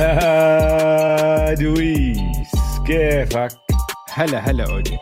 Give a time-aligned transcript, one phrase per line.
[0.00, 2.52] هلا ادويس
[2.86, 3.48] كيفك؟
[4.12, 4.98] هلا هلا أوجي.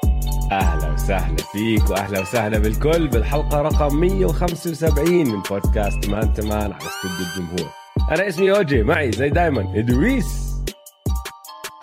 [0.52, 6.76] أهلا وسهلا فيك وأهلا وسهلا بالكل بالحلقة رقم 175 من بودكاست Man to Man على
[6.76, 7.72] استوديو الجمهور.
[8.11, 10.54] أنا اسمي اوجي معي زي دايما ادويس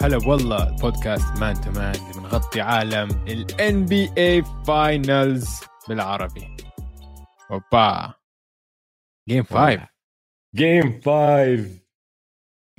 [0.01, 6.55] هلا والله البودكاست Man to Man اللي بنغطي عالم ال NBA Finals بالعربي.
[7.51, 8.13] أوبا.
[9.29, 9.87] game 5
[10.55, 11.84] game 5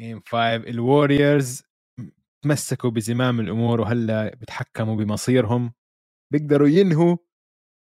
[0.00, 1.62] game 5 الوريورز
[2.45, 5.72] تمسكوا بزمام الأمور وهلأ بيتحكموا بمصيرهم
[6.32, 7.16] بيقدروا ينهوا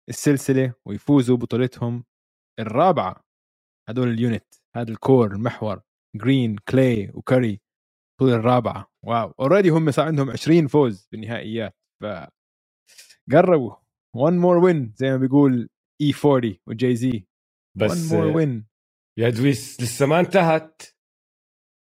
[0.10, 2.04] السلسلة ويفوزوا بطولتهم
[2.60, 3.26] الرابعة.
[3.90, 4.46] هدول ال unit
[4.76, 5.82] هذا ال core المحور
[6.16, 7.62] جرين كلاي وكاري
[8.12, 8.92] البطوله الرابعة.
[9.06, 11.76] واو already هم صار عندهم 20 فوز بالنهائيات.
[12.04, 12.06] ف
[13.32, 13.76] قربوا
[14.16, 15.70] 1 more win زي ما بيقول
[16.02, 17.28] اي 40 و Jay-Z.
[17.78, 18.68] بس 1 more win
[19.20, 20.82] يا دويس لسه ما انتهت.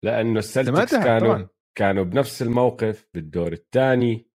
[0.05, 1.49] لأنه السلتكس كانوا طبعا.
[1.77, 4.29] كانوا بنفس الموقف بالدور الثاني.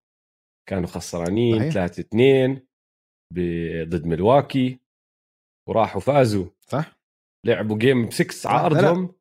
[0.68, 2.66] كانوا خسرانين 3 2
[3.88, 4.80] ضد ملواكي
[5.68, 6.46] وراحوا فازوا.
[6.60, 6.98] صح.
[7.46, 9.14] لعبوا game 6 على ارضهم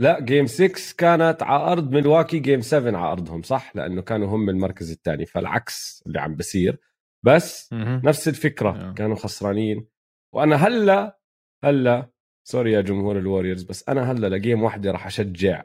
[0.00, 0.20] لا.
[0.20, 4.90] game 6 كانت على ارض ملواكي game 7 على ارضهم صح؟ لأنه كانوا هم المركز
[4.90, 5.26] الثاني.
[5.26, 6.78] فالعكس اللي عم بصير.
[7.26, 8.00] بس م-م.
[8.04, 9.88] نفس الفكرة كانوا خسرانين.
[10.34, 11.18] وأنا هلا
[11.64, 12.10] هلأ
[12.50, 15.64] sorry يا جمهور الوريورز بس أنا هلأ ل game واحدة راح أشجع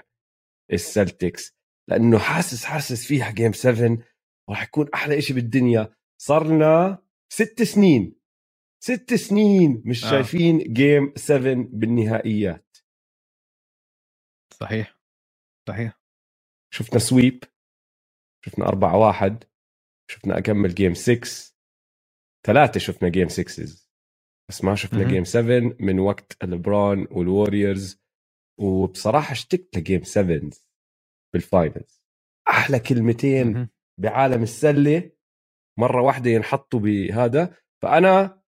[0.74, 1.58] السلتكس
[1.90, 3.98] لأنه حاسس حاسس فيها game 7
[4.50, 5.96] راح يكون أحلى شيء بالدنيا.
[6.22, 8.16] صرنا ست سنين
[8.84, 10.10] ست سنين مش آه.
[10.10, 12.78] شايفين game 7 بالنهائيات.
[14.54, 15.00] صحيح
[15.68, 16.00] صحيح.
[16.74, 17.44] شفنا sweep
[18.46, 19.44] شفنا 4 1
[20.12, 21.54] شفنا أكمل game 6
[22.46, 23.83] ثلاثة شفنا game 6
[24.50, 28.04] بس ما شفنا game 7 من وقت البرون والوريورز
[28.60, 30.50] وبصراحة اشتقت ل game 7
[31.34, 32.04] بال finals
[32.50, 35.12] أحلى كلمتين بعالم السلة
[35.80, 37.56] مرة واحدة ينحطوا بهذا.
[37.82, 38.42] فأنا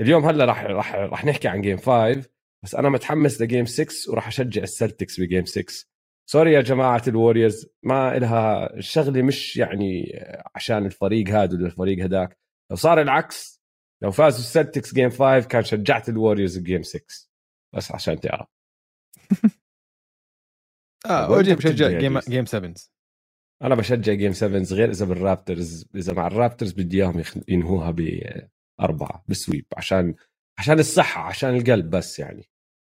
[0.00, 2.30] اليوم هلأ راح راح راح نحكي عن game 5
[2.64, 5.86] بس أنا متحمس ل game 6 وراح أشجع السلتكس ب game 6
[6.30, 10.18] sorry يا جماعة الوريورز ما إلها الشغله مش يعني
[10.54, 12.38] عشان الفريق هذا ولا الفريق هداك.
[12.70, 13.55] لو صار العكس
[14.02, 17.04] لو فازوا السلتكس game 5 كان شجعت الوريورز game 6
[17.74, 18.46] بس عشان تعرف.
[21.06, 22.74] آه أو جي بشجع game game 7
[23.62, 29.39] أنا بشجع game 7 غير إذا بالرابترز إذا مع الرابترز بدي اياهم ينهوها بأربعة بال
[29.39, 30.14] sweep عشان
[30.58, 32.48] عشان الصحة عشان القلب بس يعني.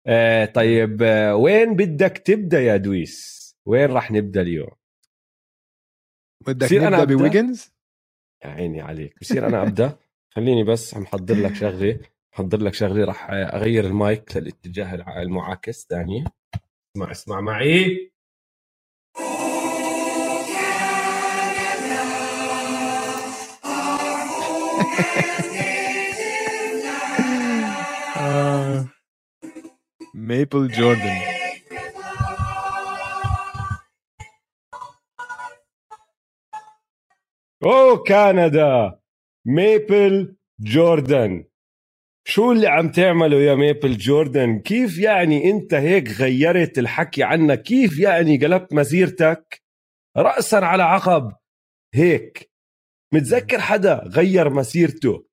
[0.07, 4.71] آه طيب آه وين بدك تبدأ يا دويس؟ وين راح نبدأ اليوم؟
[6.47, 7.73] بدك نبدأ بويجنز؟
[8.45, 9.19] يا عيني عليك.
[9.21, 9.99] بصير أنا أبدأ؟
[10.31, 12.01] خليني بس محضر لك شغلة
[12.33, 16.25] محضر لك شغلة راح أغير المايك للاتجاه المعاكس ثاني
[16.97, 18.11] اسمع اسمع معي.
[30.15, 31.19] ميبل جوردن
[37.65, 39.00] اوه كندا
[39.47, 41.45] Maple Jordan.
[42.27, 47.99] شو اللي عم تعمله يا Maple Jordan؟ كيف يعني انت هيك غيرت الحكي عنك؟ كيف
[47.99, 49.63] يعني قلبت مسيرتك؟
[50.17, 51.33] رأسا على عقب.
[51.95, 52.51] هيك.
[53.15, 55.27] متذكر حدا غير مسيرته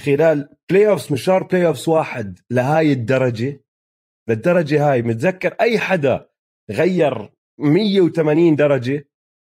[0.00, 3.64] خلال playoffs مشوار playoffs واحد لهاي الدرجة؟
[4.28, 5.02] للدرجة هاي.
[5.02, 6.28] متذكر أي حدا
[6.70, 9.08] غير 180 درجة؟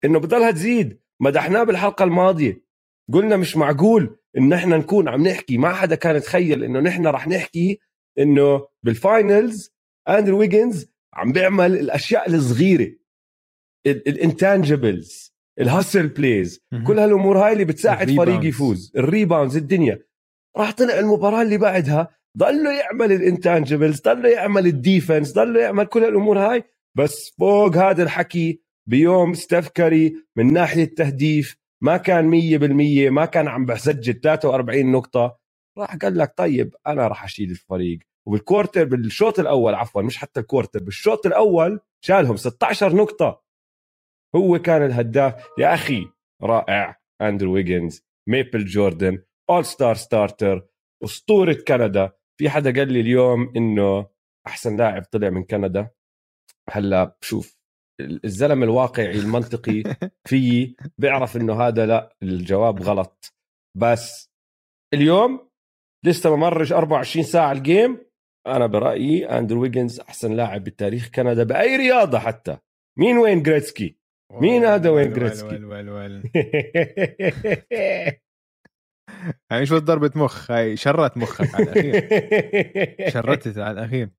[0.05, 1.01] إنه بضلها تزيد.
[1.21, 2.64] مدحناه بالحلقة الماضية.
[3.13, 7.27] قلنا مش معقول إن إحنا نكون عم نحكي ما حدا كان يتخيل إنه نحن رح
[7.27, 7.79] نحكي
[8.19, 9.71] إنه بال finals
[10.09, 12.91] اندرو ويجنز عم بيعمل الأشياء الصغيرة
[13.87, 19.99] ال intangibles ال hustle plays كل هالأمور هاي اللي بتساعد فريق يفوز ال rebounds الدنيا.
[20.57, 25.83] راح طلع المباراة اللي بعدها ضله يعمل ال intangibles ضله يعمل ال defense ضله يعمل
[25.85, 26.63] كل هالأمور هاي
[26.97, 33.47] بس فوق هذا الحكي بيوم ستيف كاري من ناحية تهديف ما كان 100% ما كان
[33.47, 35.37] عم بسجل 43 نقطة.
[35.77, 37.99] راح قال لك طيب أنا راح أشيل الفريق.
[38.27, 43.43] وبال quarter بالشوط الأول عفوا مش حتى ال quarter بالشوط الأول شالهم 16 نقطة.
[44.35, 45.47] هو كان الهداف.
[45.57, 46.07] يا أخي
[46.41, 46.99] رائع.
[47.21, 50.67] أندرو ويجنز Maple Jordan all-star starter
[51.03, 52.11] أسطورة كندا.
[52.37, 54.07] في حدا قال لي اليوم إنه
[54.47, 55.89] أحسن لاعب طلع من كندا؟
[56.69, 57.57] هلا بشوف.
[58.01, 59.83] الزلمة الواقعي المنطقي
[60.29, 63.33] فيي بيعرف إنه هذا لا الجواب غلط.
[63.77, 64.29] بس
[64.93, 65.49] اليوم
[66.05, 68.05] لسه ما مرش 24 ساعة ال game.
[68.47, 72.57] أنا برأيي أندرو ويجنز أحسن لاعب بتاريخ كندا بأي رياضة حتى.
[72.99, 73.97] مين وين جريتسكي؟
[74.31, 75.55] مين هذا وين جريتسكي؟
[79.51, 83.09] هاي بس ضربة مخ هاي شرطت مخك على الأخير.
[83.13, 84.09] شرطت على الأخير.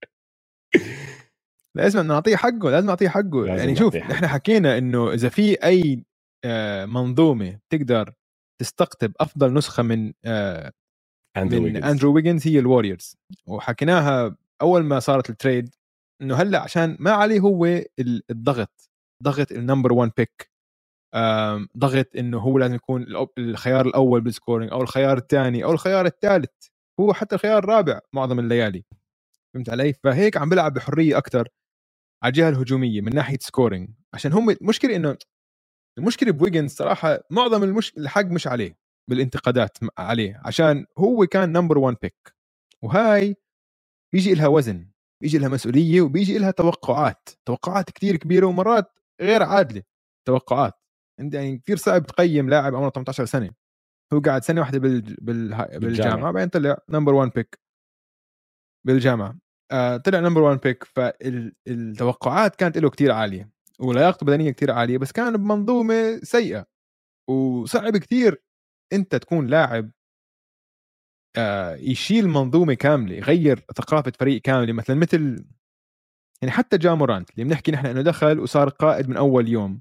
[1.76, 3.46] لازم نعطيه حقه لازم نعطيه حقه.
[3.46, 6.05] يعني شوف نحن حكينا إنه إذا في أي
[6.44, 8.12] آه، منظومة تقدر
[8.61, 10.73] تستقطب أفضل نسخة من آه،
[11.37, 11.84] أندرو من ويجنز.
[11.84, 15.75] اندرو ويجنز هي الوريورز وحكيناها أول ما صارت ال trade
[16.23, 17.81] إنه هلأ عشان ما عليه هو
[18.31, 18.90] الضغط
[19.23, 20.50] ضغط ال number 1 pick
[21.78, 23.06] ضغط إنه هو لازم يكون
[23.38, 26.50] الخيار الأول بال scoring أو الخيار الثاني أو الخيار الثالث.
[27.00, 28.84] هو حتى الخيار الرابع معظم الليالي.
[29.55, 31.49] فهمت علي؟ فهيك عم بيلعب بحرية أكثر
[32.23, 35.17] على الجهة الهجومية من ناحية scoring عشان هم المشكلة إنه
[35.99, 37.97] المشكلة بويجنز صراحة معظم المش...
[37.99, 38.79] الحق مش عليه
[39.11, 40.41] بالانتقادات عليه.
[40.45, 42.35] عشان هو كان number 1 pick
[42.83, 43.37] وهاي
[44.15, 44.91] بيجي لها وزن
[45.23, 47.29] بيجي لها مسؤولية وبيجي لها توقعات.
[47.49, 49.83] توقعات كثير كبيرة ومرات غير عادلة
[50.27, 50.73] توقعات.
[51.21, 53.51] إنت يعني كثير صعب تقيم لاعب عمره 18 سنة.
[54.12, 55.01] هو قاعد سنة واحدة بال...
[55.01, 55.69] بال...
[55.81, 56.33] بالجامعة.
[56.33, 57.61] بعدين طلع number 1 pick
[58.87, 59.39] بالجامعة.
[59.73, 65.13] آه طلع number 1 pick فالتوقعات كانت له كثير عالية ولياقته البدنيه كثير عالية بس
[65.13, 66.67] كان بمنظومة سيئة
[67.31, 68.43] وصعب كثير
[68.93, 69.91] أنت تكون لاعب
[71.37, 75.45] آه يشيل منظومة كاملة يغير ثقافة فريق كاملة مثلا مثل
[76.43, 79.81] يعني حتى جا مورانت اللي بنحكي نحن إنه دخل وصار قائد من أول يوم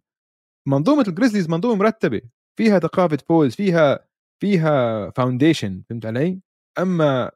[0.68, 2.22] منظومة الجريزليز منظومة مرتبة
[2.60, 4.08] فيها ثقافة فوز فيها
[4.42, 6.42] فيها foundation فهمت علي؟
[6.80, 7.32] أما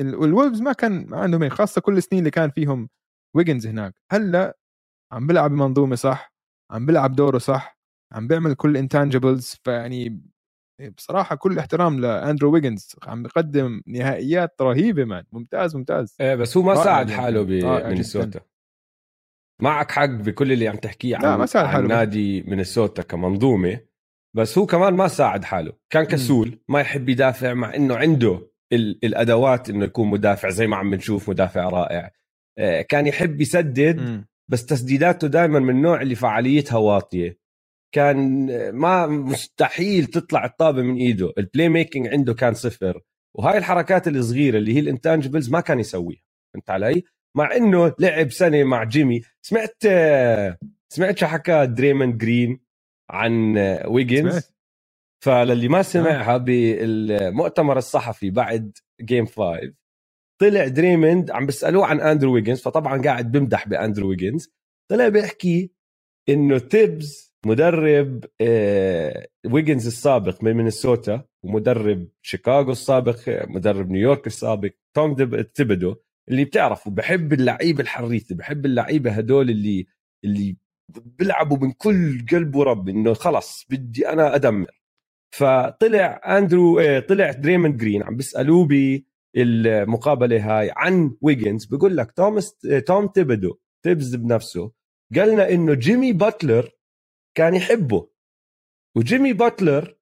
[0.00, 2.88] الولفز ما كان ما عندهم خاصة كل السنين اللي كان فيهم
[3.36, 3.94] ويجنز هناك.
[4.12, 4.58] هلأ
[5.12, 6.34] عم بيلعب بمنظومة صح
[6.70, 7.80] عم بيلعب دوره صح
[8.12, 10.22] عم بيعمل كل intangibles فيعني
[10.96, 15.24] بصراحة كل احترام لأندرو ويجنز عم بيقدم نهائيات رهيبة man.
[15.32, 16.16] ممتاز ممتاز.
[16.20, 18.40] إيه بس هو ما ساعد حاله بمينيسوتا
[19.62, 23.80] معك حق بكل اللي عم تحكيه عن, ما ساعد حاله عن نادي مينيسوتا كمنظومة
[24.36, 25.72] بس هو كمان ما ساعد حاله.
[25.90, 30.90] كان كسول ما يحب يدافع مع إنه عنده الأدوات إنه يكون مدافع زي ما عم
[30.90, 32.10] بنشوف مدافع رائع.
[32.58, 37.38] آه، كان يحب يسدد بس تسديداته دائما من النوع اللي فعاليتها واطية.
[37.94, 41.32] كان ما مستحيل تطلع الطابة من إيده.
[41.38, 43.00] ال playmaking عنده كان صفر.
[43.34, 46.22] وهاي الحركات الصغيرة اللي هي ال intangibles ما كان يسويها.
[46.54, 47.02] فهمت علي؟
[47.36, 49.22] مع إنه لعب سنة مع جيمي.
[49.42, 49.82] سمعت
[50.88, 52.60] سمعت شو حكى دريموند جرين
[53.10, 54.52] عن ويجنز؟
[55.24, 59.72] فللي ما سمعها بالمؤتمر الصحفي بعد game 5
[60.40, 64.52] طلع دريموند عم بيسألوه عن أندرو ويجنز فطبعا قاعد بمدح بأندرو ويجنز
[64.90, 65.72] طلع بيحكي
[66.28, 68.24] إنه تيبز مدرب
[69.46, 75.96] ويجنز السابق من مينيسوتا ومدرب شيكاغو السابق مدرب نيويورك السابق توم تيبدو
[76.28, 79.86] اللي بتعرفوا بحب اللعيبه الحريفة بحب اللعيبة هدول اللي
[80.24, 80.56] اللي
[81.18, 84.79] بيلعبوا من كل قلب ورب إنه خلص بدي أنا أدمر.
[85.30, 88.68] فطلع أندرو آه، طلع دريموند جرين عم بيسألوه
[89.34, 94.72] بالمقابلة هاي عن ويجنز بقول لك توماس توم تيبدو تيبز بنفسه
[95.16, 96.70] قالنا إنه جيمي باتلر
[97.34, 98.10] كان يحبه.
[98.96, 99.96] وجيمي باتلر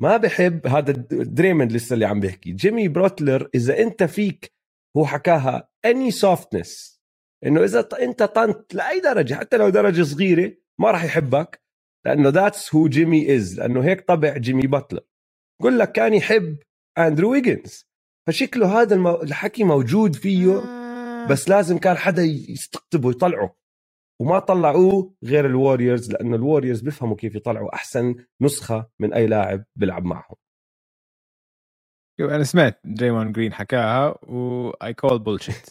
[0.00, 2.52] ما بحب هذا دريموند لسه اللي عم بيحكي.
[2.52, 4.52] جيمي باتلر إذا أنت فيك
[4.96, 7.02] هو حكاها any softness
[7.46, 11.61] إنه إذا أنت طنت لأي درجة حتى لو درجة صغيرة ما راح يحبك.
[12.06, 15.00] لأنه that's who جيمي is لأنه هيك طبع جيمي باتلر
[15.60, 16.58] بقول لك كان يحب
[16.98, 17.86] اندرو ويجنز
[18.28, 19.22] فشكله هذا المو...
[19.22, 21.28] الحكي موجود فيه آه.
[21.28, 23.56] بس لازم كان حدا يستقطبه يطلعه.
[24.20, 30.04] وما طلعوه غير الوريورز لأنه الوريورز بيفهموا كيف يطلعوا أحسن نسخة من أي لاعب بيلعب
[30.04, 30.36] معهم.
[32.20, 35.70] أنا سمعت دريموند جرين حكاها وI call bullshit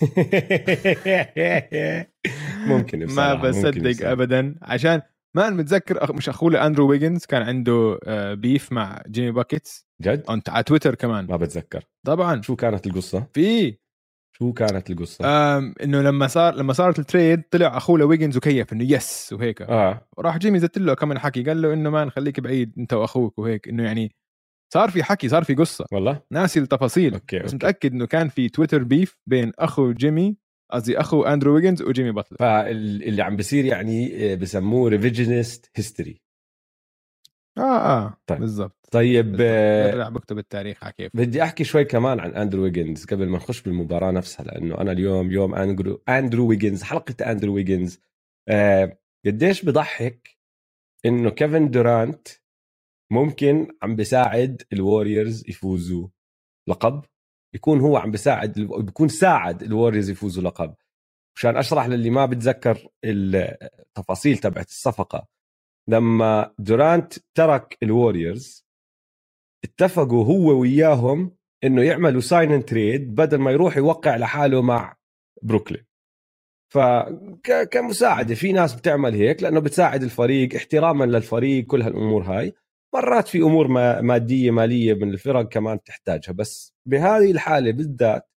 [2.67, 4.55] ممكن ما بصدق ابدا.
[4.61, 5.01] عشان
[5.37, 7.99] ما متذكر مش أخوه اندرو ويجنز كان عنده
[8.33, 12.87] beef آه، مع جيمي buckets جد؟ انت على تويتر كمان ما بتذكر طبعا شو كانت
[12.87, 13.77] القصة؟ في
[14.37, 15.25] شو كانت القصة؟
[15.57, 20.07] إنه لما صار لما صارت ال trade طلع أخوه لويجنز وكيف إنه yes وهيك آه
[20.17, 23.67] وراح جيمي زت له كمان حكي قال له إنه ما نخليك بعيد أنت وأخوك وهيك
[23.67, 24.15] إنه يعني
[24.73, 27.39] صار في حكي صار في قصة والله ناسي التفاصيل okay.
[27.39, 27.55] بس okay.
[27.55, 30.37] متأكد إنه كان في تويتر beef بين أخو جيمي
[30.71, 32.37] قصدي أخو أندرو ويجنز وجيمي باتلر.
[32.37, 36.21] فاللي عم بيصير يعني آه، بسموه revisionist history
[37.57, 38.39] آه آه طيب.
[38.39, 38.87] بالضبط.
[38.91, 43.37] طيب برجع بكتب التاريخ على كيف بدي أحكي شوي كمان عن أندرو ويجنز قبل ما
[43.37, 47.99] نخش بالمباراة نفسها لأنه أنا اليوم يوم أندرو أندرو ويجنز حلقة أندرو ويجنز
[48.49, 50.37] آه قديش بضحك
[51.05, 52.27] إنه كيفن دورانت
[53.11, 56.07] ممكن عم بيساعد الوريورز يفوزوا
[56.69, 57.05] لقب.
[57.53, 60.75] يكون هو عم بيساعد بيكون ساعد الوريورز يفوزوا لقب.
[61.35, 65.27] مشان أشرح للي ما بتذكر التفاصيل تبعت الصفقة.
[65.87, 68.65] لما دورانت ترك الوريورز
[69.63, 74.97] اتفقوا هو وياهم إنه يعملوا sign trade بدل ما يروح يوقع لحاله مع
[75.41, 75.85] بروكلين.
[76.73, 82.53] فكمساعده في ناس بتعمل هيك لأنه بتساعد الفريق احتراما للفريق كل هالأمور هاي.
[82.93, 83.67] مرات في أمور
[84.01, 86.33] مادية مالية من الفرق كمان تحتاجها.
[86.33, 88.29] بس بهذه الحالة بالذات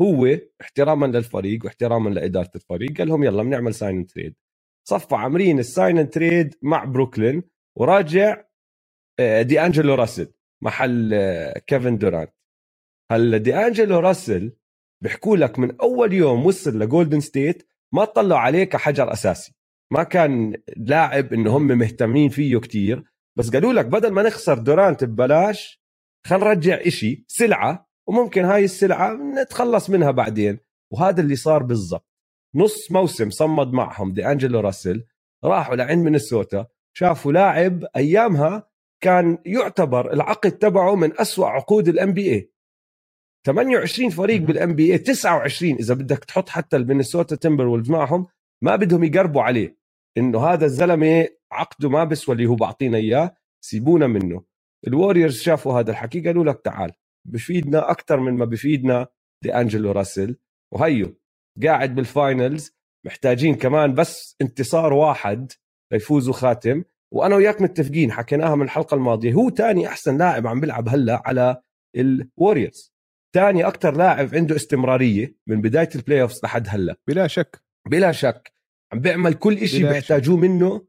[0.00, 4.34] هو احتراما للفريق واحتراما لإدارة الفريق قال لهم يلا بنعمل sign trade
[4.88, 7.42] صفى عاملين ال sign trade مع بروكلين
[7.78, 8.44] وراجع
[9.20, 12.32] آه، دي انجلو راسل محل آه، كيفن دورانت.
[13.12, 14.56] هلا دي انجلو راسل
[15.02, 19.54] بيحكوا لك من أول يوم وصل لجولدن ستيت ما طلعوا عليه كحجر أساسي.
[19.92, 23.04] ما كان لاعب إنه هم مهتمين فيه كتير.
[23.36, 25.84] بس قالوا لك بدل ما نخسر دورانت ببلاش
[26.26, 30.58] خلينا نرجع إشي سلعة وممكن هاي السلعة نتخلص منها بعدين.
[30.92, 32.08] وهذا اللي صار بالضبط.
[32.54, 35.04] نص موسم صمد معهم دي انجلو راسل
[35.44, 38.68] راحوا لعند مينيسوتا شافوا لاعب أيامها
[39.00, 42.52] كان يعتبر العقد تبعه من أسوأ عقود ال NBA
[43.46, 48.26] 28 فريق بال NBA 29 إذا بدك تحط حتى المينيسوتا تمبر وولفز معهم
[48.62, 49.76] ما بدهم يقربوا عليه.
[50.18, 53.34] إنه هذا الزلمة عقده ما بيسوى اللي هو بعطينا إياه
[53.64, 54.44] سيبونا منه.
[54.86, 56.92] ال Warriors شافوا هذا الحكي قالوا لك تعال
[57.28, 59.06] بفيدنا أكثر من ما بفيدنا
[59.42, 60.36] دي انجلو راسل.
[60.72, 61.20] وهيو
[61.64, 65.52] قاعد بال finals محتاجين كمان بس انتصار واحد
[65.92, 66.84] ليفوزوا خاتم.
[67.12, 71.62] وأنا وياك متفقين حكيناها من الحلقة الماضية هو تاني أحسن لاعب عم بيلعب هلأ على
[71.96, 72.94] ال Warriors
[73.34, 76.96] تاني أكثر لاعب عنده استمرارية من بداية ال playoffs لحد هلأ.
[77.08, 77.62] بلا شك.
[77.90, 78.52] بلا شك
[78.92, 80.86] عم بيعمل كل شيء بيحتاجوه منه.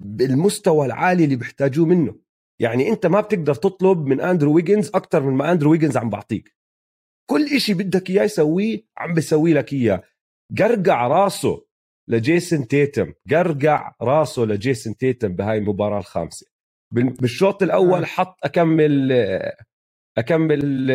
[0.00, 2.16] بالمستوى العالي اللي بيحتاجوه منه.
[2.60, 6.54] يعني انت ما بتقدر تطلب من اندرو ويجنز أكثر من ما اندرو ويجنز عم بعطيك.
[7.30, 10.02] كل شيء بدك إياه يسويه عم بيسوي لك إياه.
[10.58, 11.64] قرقع راسه
[12.08, 13.12] لجيسون تيتم.
[13.30, 16.46] قرقع راسه لجيسون تيتم بهاي المباراة الخامسة.
[16.90, 18.04] بالشوط الأول آه.
[18.04, 19.12] حط أكمل
[20.18, 20.86] أكمل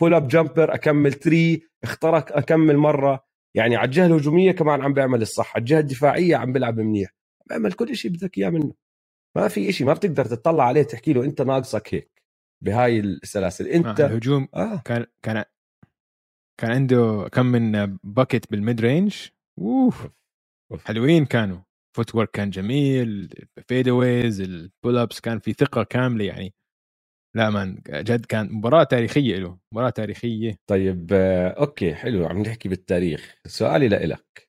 [0.00, 3.24] pull up jumper أكمل three اخترق أكمل مرة.
[3.54, 5.56] يعني على الجهة الهجومية كمان عم بيعمل الصح.
[5.56, 7.17] على الجهة الدفاعية عم بيلعب منيح.
[7.48, 8.74] بيعمل كل شيء بدك إياه منه.
[9.36, 12.22] ما في شيء ما بتقدر تطلع عليه تحكي له أنت ناقصك هيك
[12.64, 13.66] بهاي السلاسل.
[13.66, 14.82] أنت آه الهجوم آه.
[14.84, 15.44] كان كان
[16.60, 19.28] كان عنده كم من bucket بال mid range
[19.58, 20.08] أوف.
[20.84, 21.58] حلوين كانوا.
[21.96, 23.34] footwork كان جميل
[23.68, 26.54] fadeaways ال pull ups كان في ثقة كاملة يعني.
[27.36, 30.56] لا man جد كان مباراة تاريخية له مباراة تاريخية.
[30.70, 33.34] طيب آه، okay حلو عم نحكي بالتاريخ.
[33.46, 34.48] سؤالي لإلك.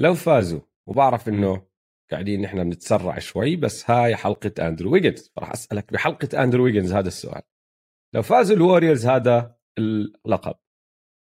[0.00, 1.67] لو فازوا وبعرف إنه
[2.10, 5.32] قاعدين نحن بنتسرع شوي بس هاي حلقة أندرو ويجنز.
[5.38, 7.42] راح أسألك بحلقة أندرو ويجنز هذا السؤال.
[8.14, 10.54] لو فازوا ال Warriors هذا اللقب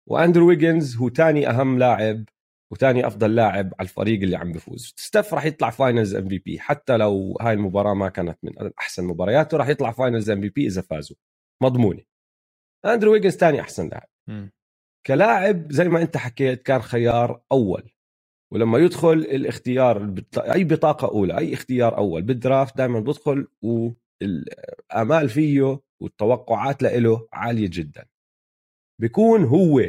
[0.08, 2.24] وأندرو ويجنز هو تاني أهم لاعب
[2.72, 4.94] وثاني أفضل لاعب على الفريق اللي عم بفوز.
[4.96, 9.68] ستيف راح يطلع finals MVP حتى لو هاي المباراة ما كانت من أحسن مبارياته راح
[9.68, 11.16] يطلع finals MVP إذا فازوا.
[11.62, 12.02] مضمونة.
[12.84, 14.08] أندرو ويجنز ثاني أحسن لاعب.
[15.06, 17.93] كلاعب زي ما أنت حكيت كان خيار أول.
[18.52, 26.82] ولما يدخل الاختيار أي بطاقة أولى أي اختيار أول بالدرافت دائما بدخل والامال فيه والتوقعات
[26.82, 28.06] له عالية جدا.
[29.00, 29.80] بيكون هو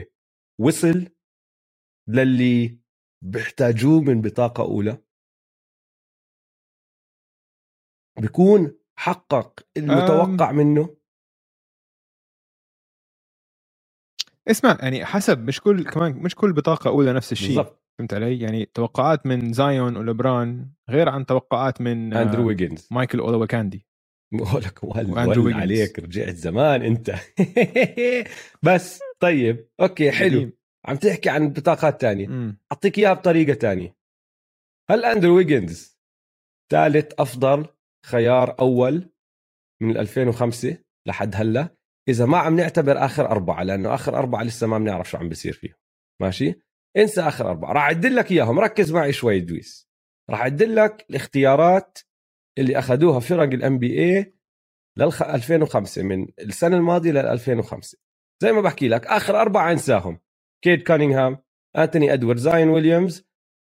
[0.62, 1.08] وصل
[2.10, 2.80] للي
[3.24, 4.98] بيحتاجوه من بطاقة أولى.
[8.22, 10.56] بيكون حقق المتوقع أم...
[10.58, 10.98] منه.
[14.48, 17.48] اسمع يعني حسب مش كل كمان مش كل بطاقة أولى نفس الشيء.
[17.48, 17.85] بالضبط.
[18.00, 22.88] فهمت علي؟ يعني توقعات من زايون ولبران غير عن توقعات من أندرو ويجنز.
[22.92, 23.88] مايكل اولو كاندي
[24.34, 27.16] بقولك ول عليك رجعت زمان أنت.
[28.66, 30.52] بس طيب okay حلو.
[30.86, 32.58] عم تحكي عن بطاقات تانية.
[32.72, 33.96] أعطيك إياها بطريقة تانية.
[34.90, 36.00] هل أندرو ويجنز
[36.72, 37.68] ثالث أفضل
[38.06, 39.10] خيار أول
[39.82, 41.76] من 2005 لحد هلأ؟
[42.10, 45.54] إذا ما عم نعتبر آخر أربعة لأنه آخر أربعة لسه ما بنعرف شو عم بيصير
[45.54, 45.76] فيهم.
[46.22, 46.56] ماشي؟
[46.98, 47.74] انسى آخر أربعة.
[47.74, 48.60] راح أعدل لك إياهم.
[48.60, 49.90] ركز معي شوي دويس.
[50.30, 52.00] راح أعدل لك الاختيارات
[52.58, 54.36] اللي أخذوها فرق ال NBA
[54.98, 57.98] لل 2005 من السنة الماضية لل 2005
[58.42, 60.20] زي ما بحكي لك آخر أربعة أنساهم.
[60.64, 61.38] كيد كانينغهام
[61.78, 63.26] أنتوني إدوارد زايون ويليامز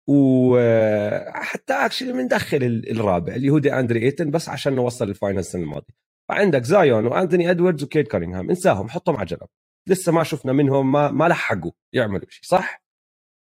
[0.09, 5.63] وحتى actually بندخل الرابع اللي هو دي أندري إيتن بس عشان نوصل ال final السنة
[5.63, 5.95] الماضية.
[6.29, 8.49] فعندك زايون وأنتوني ادواردز وكيد كانينغهام.
[8.49, 9.49] انساهم حطهم على جنب.
[9.89, 12.86] لسه ما شفنا منهم ما ما لحقوا يعملوا شيء صح؟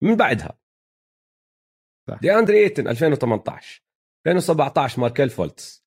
[0.02, 0.58] من بعدها
[2.08, 2.18] صح.
[2.20, 3.82] دي أندري إيتن 2018
[4.26, 5.84] 2017 ماركيل فولتس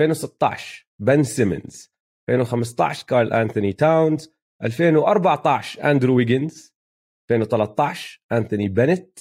[0.00, 1.92] 2016 بن سيمنز
[2.30, 4.34] 2015 كارل انثوني تاونز
[4.64, 6.74] 2014 أندرو ويجنز
[7.30, 9.18] 2013 انثوني بنت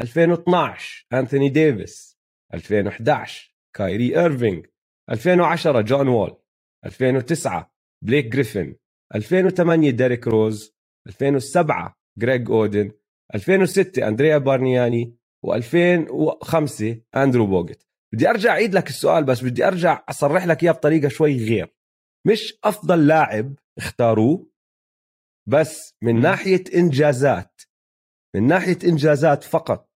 [0.00, 2.18] 2012 انثوني ديفيس
[2.54, 4.66] 2011 كايري ايرفينج
[5.10, 6.42] 2010 جون وول
[6.86, 7.74] 2009
[8.04, 8.76] بليك جريفن
[9.14, 12.92] 2008 ديريك روز 2007 جريج اودن
[13.34, 16.84] 2006 أندريا بارنياني و2005
[17.16, 21.44] أندرو بوجت بدي أرجع أعيد لك السؤال بس بدي أرجع أصرح لك إياه بطريقة شوي
[21.44, 21.74] غير.
[22.26, 24.50] مش أفضل لاعب اختاروه
[25.48, 27.62] بس من ناحية إنجازات
[28.34, 29.88] من ناحية إنجازات فقط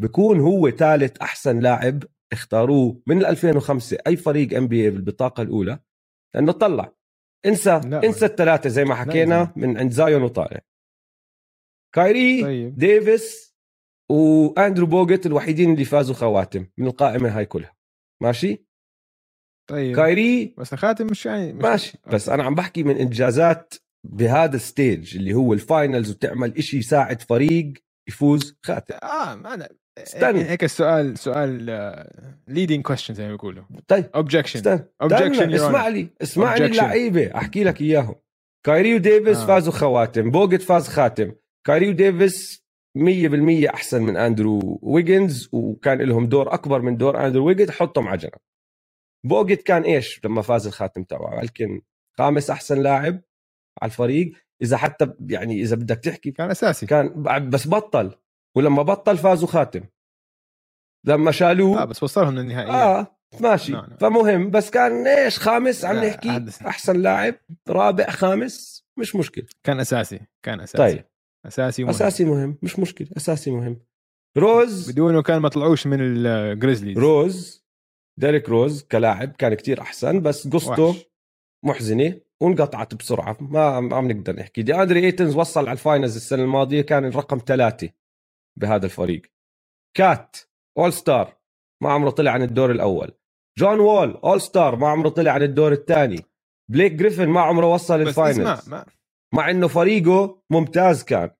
[0.00, 5.78] بكون هو ثالث أحسن لاعب اختاروه من 2005 أي فريق NBA بالبطاقة الأولى.
[6.34, 6.92] لأنه طلع.
[7.46, 7.70] انسى
[8.04, 10.60] انسى الثلاثة زي ما حكينا من عند زايون وطالع
[11.94, 12.78] كايري طيب.
[12.78, 13.54] ديفيس
[14.10, 17.76] وأندرو بوجت الوحيدين اللي فازوا خواتم من القائمة هاي كلها.
[18.22, 18.66] ماشي؟
[19.70, 19.96] طيب.
[19.96, 21.98] كايري بس الخاتم مش يعني مش ماشي.
[22.12, 23.74] بس أنا عم بحكي من إنجازات
[24.06, 27.72] بهذا ال stage اللي هو ال finals وتعمل إشي يساعد فريق
[28.08, 28.94] يفوز خاتم.
[29.02, 31.66] آه ما أنا استنى هيك السؤال سؤال
[32.48, 33.64] leading uh, question زي ما بيقولوا.
[33.88, 34.10] طيب.
[34.14, 37.36] objection objection اسمع لي اسمعني اللعيبة.
[37.36, 38.14] أحكي لك إياهم.
[38.66, 39.46] كايري وديفيس آه.
[39.46, 40.30] فازوا خواتم.
[40.30, 41.32] بوجت فاز خاتم.
[41.66, 42.64] كايري وديفيس
[42.98, 48.18] 100% أحسن من أندرو ويجنز وكان لهم دور أكبر من دور أندرو ويجنز حطهم على
[48.18, 48.32] جنب.
[49.24, 51.40] بوجت كان إيش؟ لما فاز الخاتم تبعه.
[51.40, 51.82] يمكن
[52.18, 53.20] خامس أحسن لاعب
[53.82, 56.86] على الفريق إذا حتى يعني إذا بدك تحكي كان أساسي.
[56.86, 58.14] كان بس بطل.
[58.56, 59.84] ولما بطل فازوا خاتم.
[61.04, 62.70] لما شالوه آه بس وصلهم للنهائية.
[62.72, 63.72] آه ماشي.
[63.72, 63.86] نعم.
[63.86, 63.96] نعم.
[63.96, 67.34] فمهم بس كان إيش؟ خامس عم نحكي أحسن لاعب
[67.68, 69.46] رابع خامس مش مشكلة.
[69.62, 70.78] كان أساسي كان أساسي.
[70.78, 71.13] طيب.
[71.46, 71.90] أساسي مهم.
[71.90, 72.58] أساسي مهم.
[72.62, 73.08] مش مشكلة.
[73.16, 73.80] أساسي مهم.
[74.38, 74.90] روز.
[74.90, 77.64] بدونه كان ما طلعوش من ال Grizzlies روز.
[78.20, 80.94] ديريك روز كلاعب كان كتير أحسن بس قصته
[81.64, 83.36] محزنة وانقطعت بسرعة.
[83.40, 84.62] ما ما بنقدر نحكي.
[84.62, 87.90] دي أندري إيتن وصل على ال finals السنة الماضية كان الرقم ثلاثة
[88.58, 89.22] بهذا الفريق.
[89.96, 90.36] كات
[90.78, 91.36] all star
[91.82, 93.12] ما عمره طلع عن الدور الأول.
[93.58, 96.24] جون وول All-Star ما عمره طلع عن الدور الثاني.
[96.70, 98.70] بليك جريفن ما عمره وصل ال finals.
[99.34, 101.30] مع إنه فريقه ممتاز كان.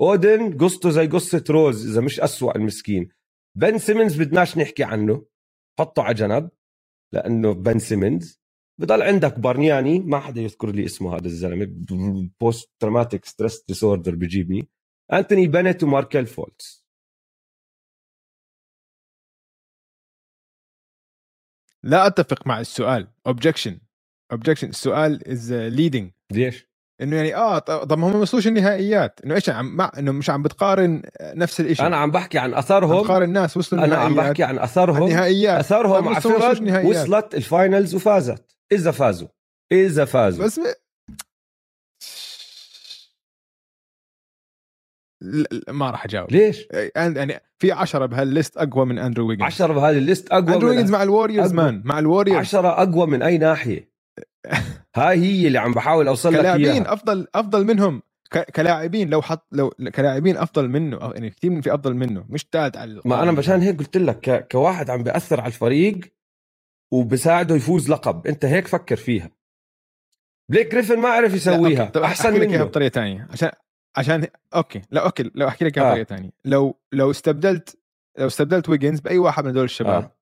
[0.00, 3.08] أودن قصته زي قصة روز إذا مش أسوأ المسكين.
[3.56, 5.26] بن سيمنز بدناش نحكي عنه.
[5.78, 6.50] حطه على جنب
[7.12, 8.40] لأنه بن سيمنز.
[8.80, 11.66] بضل عندك بارنياني ما حدا يذكر لي اسمه هذا الزلمة.
[12.40, 14.68] post-traumatic stress disorder بجيبني.
[15.12, 16.86] أنتوني بينيت وماركل فولتس.
[21.82, 23.08] لا أتفق مع السؤال.
[23.26, 23.80] objection
[24.32, 29.20] objection السؤال is leading ليش؟ إنه يعني آه طب هم ما وصلوش النهائيات.
[29.24, 33.02] إنه إيش عم مع إنه مش عم بتقارن نفس الشيء أنا عم بحكي عن اثرهم
[33.02, 35.58] بتقارن الناس وصلوا أنا عم بحكي عن اثرهم النهائيات.
[35.58, 38.56] اثرهم على فرق وصلت ال finals وفازت.
[38.72, 39.28] إذا فازوا.
[39.72, 40.44] إذا فازوا.
[40.44, 40.62] بس م...
[45.68, 46.32] ما راح أجاوب.
[46.32, 49.46] ليش؟ يعني في 10 بهال list أقوى من أندرو ويجنز.
[49.46, 53.22] 10 بهذه ال list أقوى أندرو ويجنز مع الوريورز man مع الوريورز 10 أقوى من
[53.22, 53.95] أي ناحية.
[54.96, 56.92] هاي هي اللي عم بحاول أوصل لك إياها.
[56.92, 58.02] أفضل أفضل منهم.
[58.54, 62.76] كلاعبين لو حط لو كلاعبين أفضل منه يعني كثير من في أفضل منه مش ثالث
[62.76, 64.48] على ما أنا مشان هيك قلت لك ك...
[64.52, 66.00] كواحد عم بيأثر على الفريق
[66.92, 68.26] وبساعده يفوز لقب.
[68.26, 69.30] أنت هيك فكر فيها.
[70.48, 71.84] بليك جريفن ما عرف يسويها.
[71.84, 73.50] طب أحسن احكي لك إياها بطريقة ثانية عشان
[73.96, 75.90] عشان okay لا okay لو أحكي لك إياها آه.
[75.90, 77.78] بطريقة ثانية لو لو استبدلت
[78.18, 80.15] لو استبدلت ويجنز بأي واحد من هدول الشباب آه.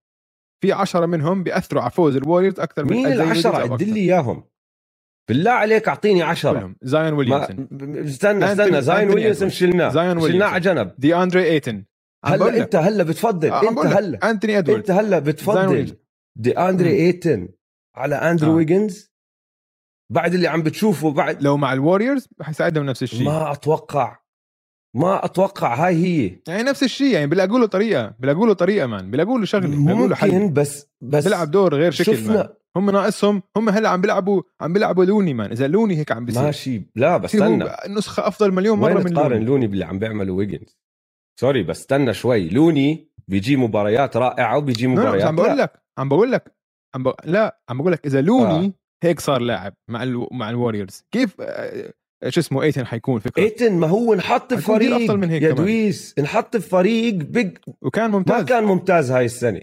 [0.64, 4.44] في عشرة منهم بيأثروا على فوز الوريورز أكثر من مين العشرة؟ عد لي إياهم.
[5.29, 6.74] بالله عليك أعطيني عشرة.
[6.83, 7.68] زايون ويليامسون.
[8.05, 9.88] استنى استنى زايون ويليامسون شلناه.
[9.88, 10.94] زايون شلناه على جنب.
[10.98, 11.85] دي اندري ايتن
[12.24, 14.31] هلا أنت هلا بتفضل أنت هلا.
[14.31, 14.79] أنتوني أدوارد.
[14.79, 15.96] أنت هلا بتفضل.
[16.37, 17.48] دي اندري إيتن
[17.96, 18.55] على أندرو آه.
[18.55, 19.12] ويجنز.
[20.12, 23.24] بعد اللي عم بتشوفه بعد لو مع الوريورز حيساعدهم نفس الشيء.
[23.24, 24.18] ما أتوقع.
[24.94, 26.38] ما أتوقع هاي هي.
[26.48, 30.09] يعني نفس الشيء يعني بيلاقوا له طريقة بيلاقوا له طريقة man بيلاقوا له شغلة ممكن
[30.09, 30.48] له حل.
[30.48, 32.48] بس بس بيلعب دور غير شكل شفنا man.
[32.76, 35.50] هم ناقصهم هم هلا عم بيلعبوا عم بيلعبوا لوني man.
[35.50, 36.42] إذا لوني هيك عم بيصير.
[36.42, 36.83] ماشي.
[36.96, 37.64] لا بس استنى.
[37.88, 39.44] نسخة أفضل مليون مرة من تقارن لوني.
[39.44, 40.78] لوني باللي عم بيعمله ويجنز
[41.40, 42.48] sorry بس استنى شوي.
[42.48, 46.57] لوني بيجي مباريات رائعة وبيجي مباريات عم بقول لك عم بقول لك
[46.94, 47.16] عم بق...
[47.24, 48.72] لا عم بقول لك إذا لوني آه.
[49.04, 50.26] هيك صار لاعب مع ال...
[50.33, 51.92] مع الوريورز كيف آه،
[52.28, 53.42] شو اسمه ايتن حيكون فكرة.
[53.42, 54.94] ايتن ما هو انحط في فريق.
[54.94, 58.40] أفضل من هيك يا دويس انحط في فريق بيج وكان ممتاز.
[58.40, 59.60] ما كان ممتاز هاي السنة.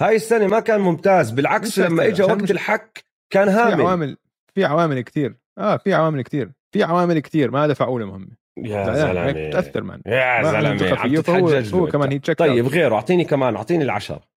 [0.00, 1.30] هاي السنة ما كان ممتاز.
[1.30, 2.50] بالعكس لما اجى وقت مش...
[2.50, 3.76] الحك كان هامل.
[3.76, 4.16] في عوامل
[4.54, 8.94] في عوامل كثير آه في عوامل كثير في عوامل كثير ما دفعوا له مهمه يا
[8.94, 9.50] زلمة.
[9.50, 14.28] تاثر مان يا زلمة عم تتحجج هو, كمان هي طيب غيره أعطيني كمان أعطيني العشر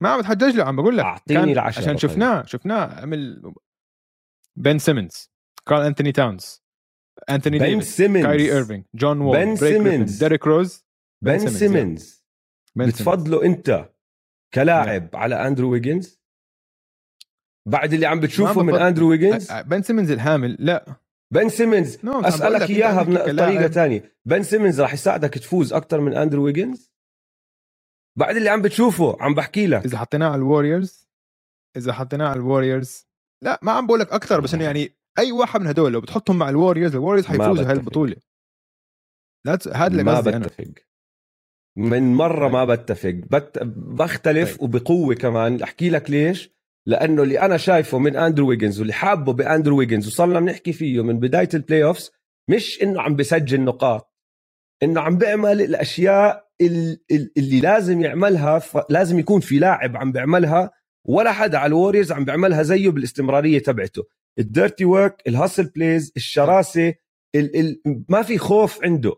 [0.00, 1.04] ما عم بتحجج له عم بقول لك.
[1.04, 3.52] أعطيني العشر عشان شفناه شفناه عمل
[4.56, 5.30] بن سيمنز
[5.66, 6.62] كارل انتوني تاونز
[7.30, 10.18] انثوني بن سيمنز كايري ايرفينج جون وول بن سيمنز.
[10.18, 10.86] ديريك روز
[11.24, 12.24] بن بن سيمنز.
[12.76, 13.90] بتفضله انت
[14.54, 16.20] كلاعب على اندرو ويجنز
[17.68, 20.96] بعد اللي عم بتشوفه من اندرو ويجنز بن سيمنز الحامل لا.
[21.34, 23.66] بن سيمنز أسألك لك إياها بطريقه.
[23.66, 24.16] تانية.
[24.24, 26.92] بن سيمنز راح يساعدك تفوز أكثر من اندرو ويجنز
[28.18, 29.84] بعد اللي عم بتشوفه عم بحكي لك.
[29.84, 31.08] إذا حطيناه على الوريورز
[31.76, 33.08] إذا حطيناه على الوريورز
[33.44, 36.38] لا ما عم بقول لك أكثر بس إنه يعني أي واحد من هدول لو بتحطهم
[36.38, 37.64] مع الوريورز الوريورز ما حيفوزوا.
[37.64, 38.16] هاي البطولة.
[39.74, 40.64] هذا اللي ما بتفق.
[41.76, 43.10] من مرة ما بتفق.
[43.10, 43.58] بت...
[43.76, 44.62] بختلف طيب.
[44.62, 45.62] وبقوة كمان.
[45.62, 46.50] أحكي لك ليش؟
[46.86, 51.18] لأنه اللي أنا شايفه من اندرو ويجنز واللي حابه باندرو ويجنز وصلنا بنحكي فيه من
[51.20, 52.10] بداية ال playoffs
[52.50, 54.14] مش إنه عم بسجل نقاط.
[54.82, 58.78] إنه عم بيعمل الأشياء ال- ال- اللي لازم يعملها ف...
[58.90, 60.70] لازم يكون في لاعب عم بيعملها
[61.04, 64.02] ولا حدا على الوريوز عم بيعملها زيه بالاستمرارية تبعته.
[64.38, 66.94] ال dirty work ال hustle plays الشراسة
[67.34, 67.56] ال...
[67.60, 68.04] ال...
[68.08, 69.16] ما في خوف عنده.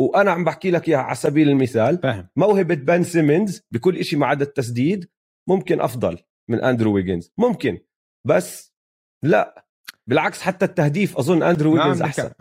[0.00, 2.28] وأنا عم بحكي لك إياها على سبيل المثال فاهم.
[2.36, 5.10] موهبة بن سيمنز بكل شيء ما عدا التسديد
[5.48, 6.18] ممكن أفضل
[6.50, 7.78] من أندرو ويجنز ممكن.
[8.26, 8.74] بس
[9.24, 9.66] لا.
[10.06, 12.32] بالعكس حتى التهديف أظن أندرو ويجنز أحسن.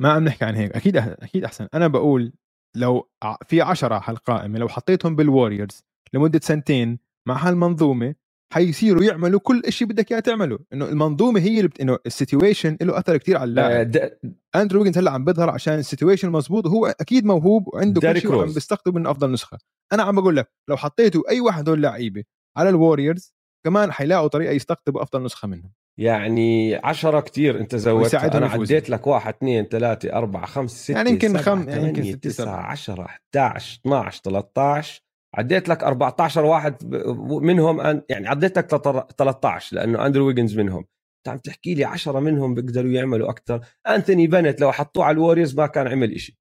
[0.00, 0.72] ما عم نحكي عن هيك.
[0.72, 1.68] أكيد أكيد أحسن.
[1.74, 2.32] أنا بقول
[2.76, 3.10] لو
[3.46, 8.14] في عشرة على القائمه لو حطيتهم بالوريورز لمدة سنتين مع هالمنظومة
[8.52, 11.80] حيصيروا يعملوا كل شيء بدك إياه تعمله إنه المنظومة هي اللي بت...
[11.80, 14.18] إنه ال situation له أثر كتير على اللاعب د-
[14.56, 18.30] اندرو ويجنز هلأ عم بيظهر عشان ال situation مزبوط وهو أكيد موهوب وعنده كل شيء
[18.38, 18.52] وعم.
[18.54, 19.58] بيستقطب منه أفضل نسخة
[19.92, 22.24] أنا عم بقول لك لو حطيتوا أي واحد هدول لعيبة
[22.56, 23.34] على الوريورز
[23.66, 28.46] كمان حيلاقوا طريقة يستقطبوا أفضل نسخة منهم يعني عشرة كتير أنت زودت أنا.
[28.72, 32.60] عديت لك واحد اثنين ثلاثة أربعة خمسة ستة يعني يمكن خم- يعني يمكن ستة، سبعة.
[32.60, 35.02] 10 11 12 13
[35.34, 36.94] عديت لك 14 واحد
[37.42, 40.86] منهم يعني عديت لك 13 لأنه أندرو ويجنز منهم.
[41.18, 45.56] انت عم تحكي لي 10 منهم بيقدروا يعملوا أكثر أنتوني بينيت لو حطوه على الوريوز
[45.56, 46.38] ما كان عمل إشي.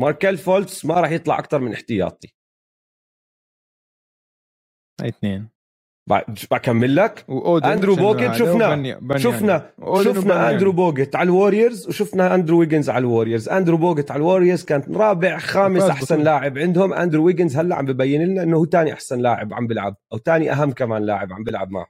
[0.00, 2.34] ماركل فولتس ما راح يطلع أكثر من احتياطي.
[5.00, 5.53] اثنين.
[6.50, 7.24] بكمل لك.
[8.74, 9.18] وباني- بارنياني.
[9.18, 9.70] شفنا
[10.02, 10.54] شفنا وبارنياني.
[10.54, 10.72] أندرو.
[10.72, 13.48] بوجت على الوريورز وشفنا أندرو ويجنز على الوريورز.
[13.48, 16.22] أندرو بوجت على الوريورز كان رابع خامس أحسن.
[16.22, 16.92] لاعب عندهم.
[16.92, 20.52] أندرو ويجنز هلأ عم ببين لنا إنه هو ثاني أحسن لاعب عم بيلعب أو ثاني
[20.52, 21.86] أهم كمان لاعب عم بيلعب معهم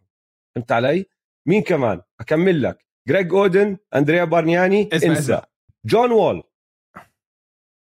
[0.57, 1.07] فهمت علي؟
[1.49, 2.85] مين كمان؟ أكمل لك.
[3.09, 5.45] جريج أودن أندريا بارنياني اسمع انسى اسمع.
[5.87, 6.43] جون وول.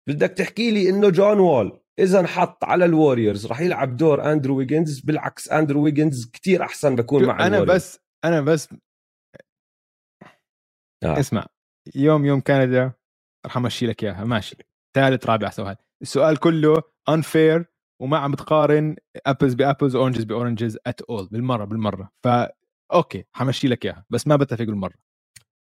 [0.09, 1.79] بدك تحكي لي إنه جون وول.
[1.99, 7.25] إذا انحط على الوريورز راح يلعب دور أندرو ويجنز بالعكس أندرو ويجنز كتير أحسن بكون
[7.25, 7.71] مع أنا ال Warriors.
[7.71, 8.69] بس أنا بس
[11.03, 11.19] آه.
[11.19, 11.45] اسمع
[11.95, 12.93] يوم يوم كندا
[13.45, 14.55] رح أمشي لك إياها ماشي
[14.95, 16.81] ثالث رابع سؤال السؤال كله
[17.11, 17.65] unfair
[18.01, 22.51] وما عم بتقارن apples ب apples oranges ب oranges at all بالمرة بالمرة فا
[22.93, 25.04] أوكي حمشي لك إياها بس ما بتفق بالمرة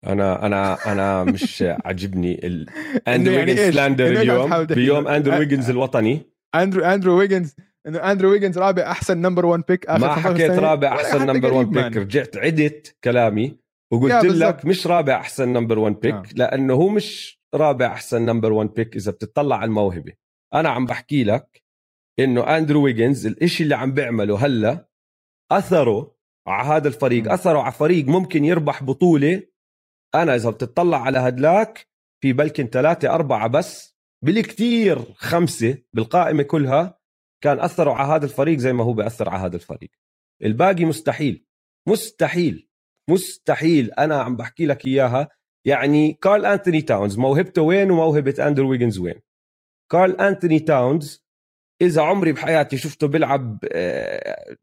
[0.07, 2.69] أنا أنا أنا مش عاجبني ال...
[3.07, 6.21] اندرو يعني ويجنز؟ سلاندر اليوم؟ بيوم اندرو ويجنز الوطني
[6.55, 7.55] اندرو اندرو ويجنز
[7.87, 11.53] إنه اندرو ويجنز رابع أحسن number 1 pick آخر ما 15 حكيت رابع أحسن number
[11.53, 11.97] 1 قريب، pick.
[11.97, 13.57] رجعت عدت كلامي
[13.93, 14.65] وقلت لك.
[14.65, 16.23] مش رابع أحسن number 1 pick آه.
[16.35, 20.13] لأنه هو مش رابع أحسن number 1 pick إذا بتطلع على الموهبة
[20.53, 21.63] أنا عم بحكي لك
[22.19, 24.87] إنه اندرو ويجنز الإشي اللي عم بيعمله هلأ
[25.51, 26.15] أثره
[26.47, 27.31] على هذا الفريق م.
[27.31, 29.43] أثره على فريق ممكن يربح بطولة
[30.15, 31.87] أنا إذا بتطلع على هدلاك
[32.21, 36.99] في بلكن ثلاثة أربعة بس بالكثير خمسة بالقائمة كلها
[37.43, 39.89] كان أثروا على هذا الفريق زي ما هو بأثر على هذا الفريق.
[40.43, 41.45] الباقي مستحيل
[41.87, 42.69] مستحيل
[43.09, 43.91] مستحيل.
[43.91, 45.29] أنا عم بحكي لك إياها.
[45.65, 49.21] يعني كارل أنتوني تاونز موهبته وين وموهبة أندرو ويجنز وين؟
[49.91, 51.25] كارل أنتوني تاونز
[51.81, 54.55] إذا عمري بحياتي شفته بيلعب آه،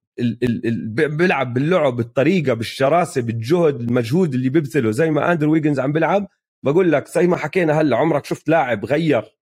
[1.08, 4.90] بيلعب باللعب بالطريقة بالشراسة بالجهد المجهود اللي بيبذله.
[4.90, 6.28] زي ما أندرو ويجنز عم بيلعب
[6.64, 9.38] بقول لك زي ما حكينا هلأ عمرك شفت لاعب غير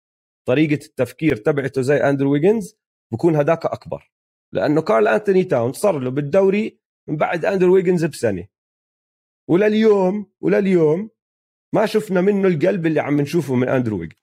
[0.49, 2.77] طريقة التفكير تبعته زي أندرو ويجنز
[3.13, 4.13] بكون هداك أكبر.
[4.55, 8.47] لأنه كارل أنتوني تاونز صار له بالدوري من بعد أندرو ويجنز بسنة.
[9.51, 11.11] ولليوم ولليوم
[11.75, 14.23] ما شفنا منه القلب اللي عم نشوفه من أندرو ويجنز.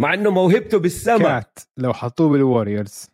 [0.00, 1.40] مع إنه موهبته بالسما.
[1.40, 3.10] KAT لو حطوه بال Warriors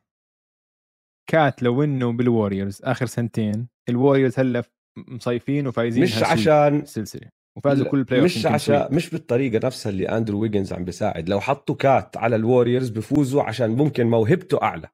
[1.30, 3.68] KAT لو انه بال Warriors آخر سنتين.
[3.88, 4.62] ال Warriors هلأ
[4.96, 10.08] مصيفين وفايزين مش عشان السلسله وفازوا كل ال play مش عشان مش بالطريقة نفسها اللي
[10.08, 11.28] أندرو ويجنز عم بيساعد.
[11.28, 14.88] لو حطوا KAT على ال Warriors بفوزوا عشان ممكن موهبته أعلى.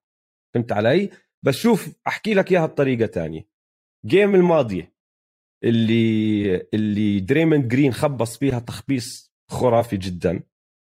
[0.54, 1.10] فهمت علي؟
[1.42, 3.46] بس شوف أحكي لك إياها بطريقة تانية.
[4.06, 4.94] game الماضية
[5.64, 10.42] اللي اللي دريموند جرين خبص فيها تخبيص خرافي جدا.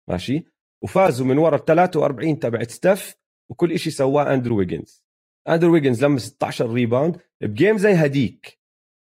[0.09, 0.45] ماشي؟
[0.83, 3.15] وفازوا من ورا ال 43 تبعت ستيف
[3.51, 5.04] وكل إشي سواه أندرو ويجنز.
[5.49, 8.59] آندرو ويجنز لما 16 rebound ب game زي هديك.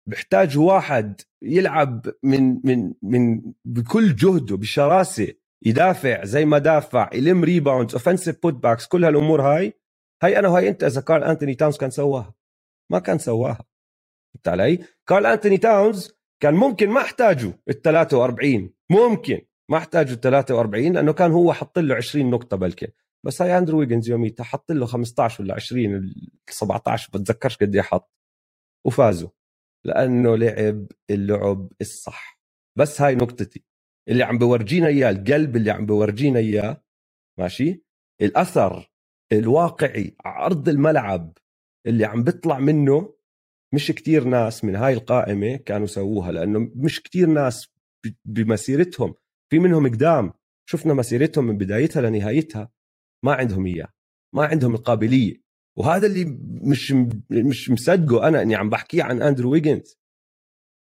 [0.09, 5.33] بحتاج واحد يلعب من من من بكل جهده بشراسة
[5.65, 9.73] يدافع زي ما دافع يلم rebounds offensive put backs كل هالأمور هاي.
[10.23, 12.33] هاي أنا وهي أنت إذا كارل أنتوني تاونز كان سواها.
[12.91, 13.65] ما كان سواها.
[14.33, 20.21] فهمت علي؟ كارل أنتوني تاونز كان ممكن ما احتاجوا ال 43 ممكن ما احتاجوا ال
[20.21, 22.87] 43 لأنه كان هو حط له 20 نقطة بلكن.
[23.25, 27.81] بس هاي أندرو ويجنز يوميتها حط له 15 ولا 20 ال 17 بتذكرش قد إيه
[27.81, 28.11] حط.
[28.87, 29.29] وفازوا
[29.85, 32.39] لأنه لعب اللعب الصح.
[32.77, 33.63] بس هاي نقطتي
[34.09, 36.83] اللي عم بورجينا إياه القلب اللي عم بورجينا إياه
[37.39, 37.83] ماشي؟
[38.21, 38.91] الأثر
[39.31, 41.37] الواقعي على ارض الملعب
[41.87, 43.15] اللي عم بيطلع منه
[43.73, 47.73] مش كتير ناس من هاي القائمة كانوا سووها لأنه مش كتير ناس
[48.25, 49.15] بمسيرتهم.
[49.51, 50.33] في منهم قدام
[50.69, 52.74] شفنا مسيرتهم من بدايتها لنهايتها.
[53.25, 53.87] ما عندهم إياه
[54.35, 55.45] ما عندهم القابلية.
[55.77, 56.25] وهذا اللي
[56.71, 56.91] مش
[57.29, 59.99] مش مصدقه أنا إني عم بحكيه عن أندرو ويجنز.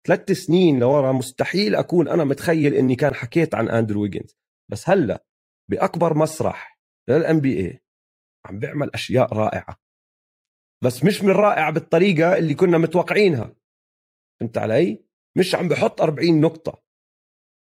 [0.06, 4.36] ثلاث سنين لورا مستحيل أكون أنا متخيل إني كان حكيت عن أندرو ويجنز.
[4.70, 5.24] بس هلأ
[5.70, 7.80] بأكبر مسرح لل NBA
[8.46, 9.76] عم بيعمل أشياء رائعة.
[10.84, 13.54] بس مش من رائع بالطريقة اللي كنا متوقعينها.
[14.40, 15.04] فهمت علي؟
[15.38, 16.82] مش عم بحط 40 نقطة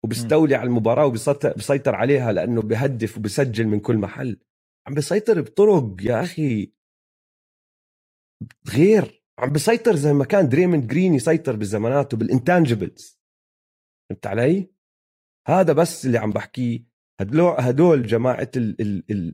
[0.03, 4.39] وبستولي على المباراة وبسيطر عليها لأنه بهدف وبسجل من كل محل.
[4.87, 6.73] عم بيسيطر بطرق يا أخي
[8.69, 13.19] غير عم بيسيطر زي ما كان دريموند جرين يسيطر بزماناته بال intangibles
[14.09, 14.71] فهمت علي؟
[15.47, 16.85] هذا بس اللي عم بحكيه
[17.59, 18.51] هدول جماعة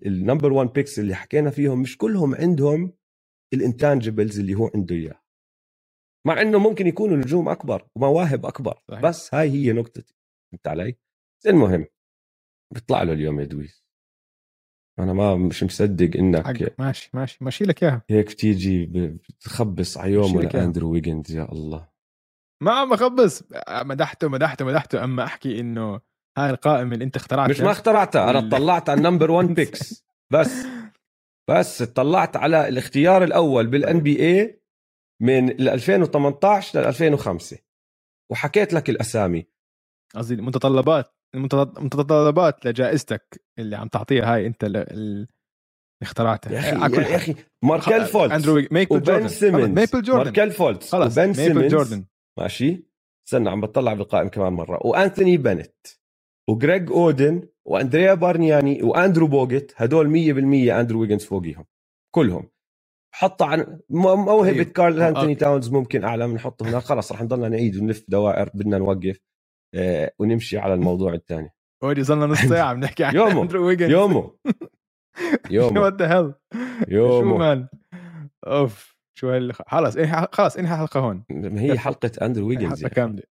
[0.06, 2.93] ال number 1 picks اللي حكينا فيهم مش كلهم عندهم
[3.54, 5.21] ال intangibles اللي هو عنده إياه
[6.27, 9.01] مع إنه ممكن يكونوا نجوم أكبر ومواهب أكبر صحيح.
[9.01, 10.15] بس هاي هي نقطتي
[10.51, 10.97] فهمت علي؟
[11.47, 11.85] المهم
[12.73, 13.85] بيطلع له اليوم يا دويس
[14.99, 16.80] أنا ما مش مصدق إنك حق.
[16.80, 17.38] ماشي ماشي.
[17.41, 18.01] ماشي لك إياها.
[18.10, 21.88] هيك بتيجي بتخبص على يوم اندرو ويجنز يا الله.
[22.62, 23.43] ما عم بخبص.
[23.69, 25.04] مدحته مدحته مدحته.
[25.04, 26.01] أما أحكي إنه
[26.38, 30.06] هاي القائمة اللي أنت اخترعتها مش ما اخترعتها أنا اطلعت على ال number 1 picks
[30.32, 30.65] بس
[31.49, 34.62] بس اطلعت على الاختيار الأول بال NBA
[35.21, 37.58] من 2018 ل 2005
[38.32, 39.47] وحكيت لك الأسامي.
[40.15, 41.13] قصدي المتطلبات.
[41.36, 45.28] المتطلبات لجائزتك اللي عم تعطيها هاي انت اللي
[46.02, 46.54] اخترعتها.
[46.54, 49.80] يا أخي يا أخي ماركل فولتس أندرو ميبل وبن سيمنز.
[49.80, 50.24] ميبل جوردن.
[50.24, 51.72] ماركل فولتس خلص وبن سيمنز.
[51.72, 52.06] جوردن.
[52.39, 52.84] ماشي.
[53.28, 54.80] استنى عم بطلع بالقائمه كمان مرة.
[54.88, 55.88] وأنثوني بينيت
[56.50, 61.65] وجريج أودن وأندريا بارنياني وأندرو بوجت هدول 100% أندرو ويجنز فوقيهم.
[62.15, 62.50] كلهم.
[63.15, 64.63] حط عن موهبة أيوه.
[64.63, 69.20] كارل أنتوني تاونز ممكن أعلى بنحطه هناك خلص رح نضلنا نعيد ونلف دوائر بدنا نوقف.
[70.19, 71.49] ونمشي على الموضوع الثاني
[71.84, 74.39] already صرنا نص ساعة بنحكي عن يومو اندرو ويجنز يومو
[75.51, 76.34] يومو what the hell
[76.88, 77.67] يومو شو man
[78.47, 81.23] أوف شو هال خلص انهي خلص انهي حلقة هون.
[81.31, 83.23] هي حلقة اندرو ويجنز حلقة كاملة.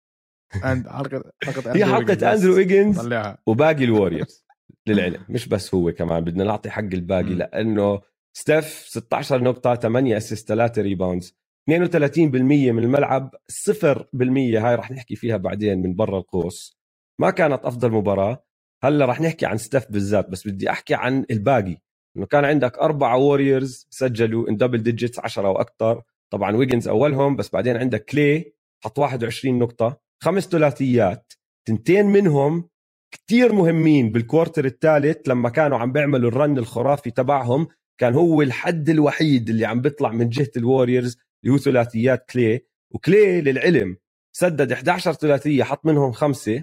[0.52, 3.14] حلقة حلقة هي حلقة اندرو ويجنز
[3.46, 4.46] وباقي ال Warriors
[4.86, 8.00] للعلم مش بس هو كمان بدنا نعطي حق الباقي لأنه
[8.36, 11.36] ستيف 16 نقطة 8 assist 3 rebounds
[11.68, 16.80] 32% من الملعب 0% هاي رح نحكي فيها بعدين من برا القوس.
[17.20, 18.44] ما كانت أفضل مباراة.
[18.84, 21.76] هلأ رح نحكي عن ستيف بالذات بس بدي أحكي عن الباقي.
[22.16, 27.36] إنه كان عندك أربعة Warriors سجلوا in double digits 10 أو أكثر طبعا ويجنز أولهم
[27.36, 28.52] بس بعدين عندك Klay
[28.84, 30.00] حط 21 نقطة.
[30.22, 31.32] خمس ثلاثيات.
[31.68, 32.68] تنتين منهم
[33.14, 37.68] كتير مهمين بال quarter الثالث لما كانوا عم بيعملوا ال run الخرافي تبعهم.
[38.00, 43.00] كان هو الحد الوحيد اللي عم بيطلع من جهة الوريورز اللي هو ثلاثيات Klay و
[43.00, 43.96] Klay للعلم.
[44.36, 46.62] سدد 11 ثلاثية حط منهم خمسة.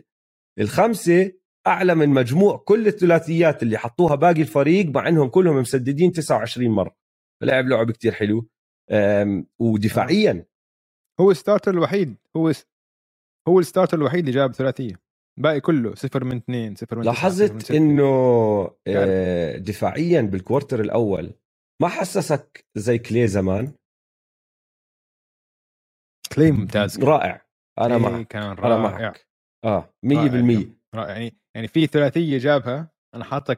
[0.60, 1.32] الخمسة
[1.68, 6.96] أعلى من مجموع كل الثلاثيات اللي حطوها باقي الفريق مع إنهم كلهم مسددين 29 مرة.
[7.42, 8.50] لعب لعب كتير حلو.
[9.60, 10.46] ودفاعيا.
[11.20, 12.52] هو ال starter الوحيد هو
[13.48, 15.00] هو ال starter الوحيد اللي جاب ثلاثية.
[15.38, 18.04] باقي كله صفر من اثنين صفر من لاحظت إنه
[18.88, 21.34] آه، دفاعيا بال quarter الأول.
[21.82, 23.74] ما حسسك زي Klay زمان؟
[26.38, 27.42] Klay ممتاز رائع.
[27.80, 28.28] أنا معك.
[28.28, 28.66] كان رائع.
[28.68, 29.28] أنا معك.
[29.66, 33.54] آه 100% رائع يعني يعني في ثلاثية جابها أنا حاطها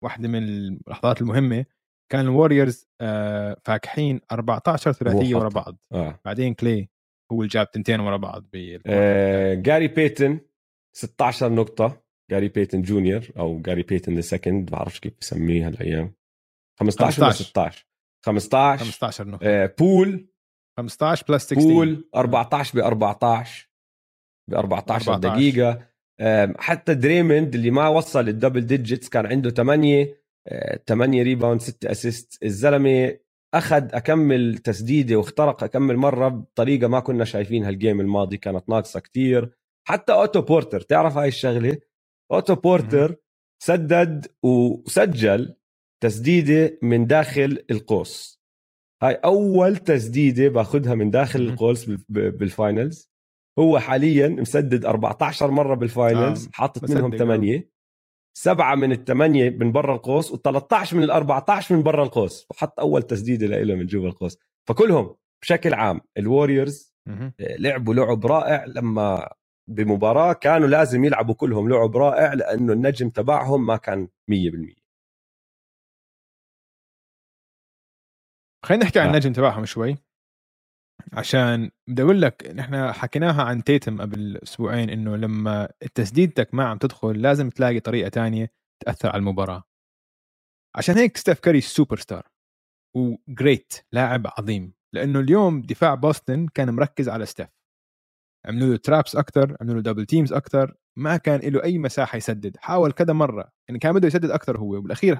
[0.00, 1.64] كواحدة من اللحظات المهمة.
[2.12, 5.78] كان الوريورز آه فاقحين 14 ثلاثية ورا بعض.
[5.92, 6.20] آه.
[6.24, 6.88] بعدين Klay
[7.32, 8.44] هو اللي جاب تنتين ورا بعض
[8.86, 10.40] آه جاري بيتن
[10.96, 12.02] 16 نقطة.
[12.30, 16.14] جاري بيتن جونيور أو جاري بيتن the second ما بعرفش كيف بسميه هالأيام.
[16.80, 17.86] 15 ولا 16
[18.26, 19.46] 15 15 نقطة.
[19.46, 20.31] آه بول
[20.76, 23.68] 15 plus 16 بول 14 ب 14
[24.50, 25.92] ب 14 دقيقة.
[26.58, 30.22] حتى دريموند اللي ما وصل ال double digits كان عنده 8
[30.86, 33.18] 8 rebound 6 assist الزلمة
[33.54, 39.00] أخذ أكمل تسديدة واخترق أكمل مرة بطريقة ما كنا شايفينها ال game الماضي كانت ناقصة
[39.00, 39.50] كتير.
[39.88, 41.78] حتى أوتو بورتر تعرف هاي الشغلة؟
[42.32, 43.16] أوتو بورتر
[43.62, 45.56] سدد وسجل
[46.02, 48.41] تسديدة من داخل القوس.
[49.02, 53.12] هاي أول تسديدة باخذها من داخل القوس بال finals
[53.58, 56.50] هو حاليا مسدد 14 مرة بال finals آه.
[56.52, 57.72] حاطط منهم 8
[58.34, 62.46] سبعة من الثمانية من برا القوس و13 من ال 14 من برا القوس.
[62.50, 64.38] وحط أول تسديدة له من جوا القوس.
[64.68, 68.64] فكلهم بشكل عام الوريورز آه، لعبوا لعب رائع.
[68.64, 69.28] لما
[69.70, 74.81] بمباراة كانوا لازم يلعبوا كلهم لعب رائع لأنه النجم تبعهم ما كان 100%
[78.64, 79.96] خلينا نحكي عن النجم تبعهم شوي.
[81.12, 86.78] عشان بدي أقول لك نحن حكيناها عن Tatum قبل أسبوعين إنه لما تسديدتك ما عم
[86.78, 88.52] تدخل لازم تلاقي طريقة تانية
[88.84, 89.62] تأثر على المباراة.
[90.76, 92.28] عشان هيك ستيف كاري superstar و
[92.96, 97.48] great لاعب عظيم لأنه اليوم دفاع بوسطن كان مركز على ستيف.
[98.46, 102.56] عملوا له traps أكثر عملوا له double teams أكثر ما كان له أي مساحة يسدد
[102.56, 105.18] حاول كذا مرة يعني كان بده يسدد أكثر هو وبالاخير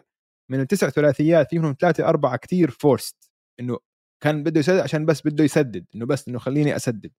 [0.51, 3.79] من التسع ثلاثيات فيهم ثلاثة أربعة كثير forced إنه
[4.23, 7.13] كان بده يسدد عشان بس بده يسدد إنه بس إنه خليني أسدد.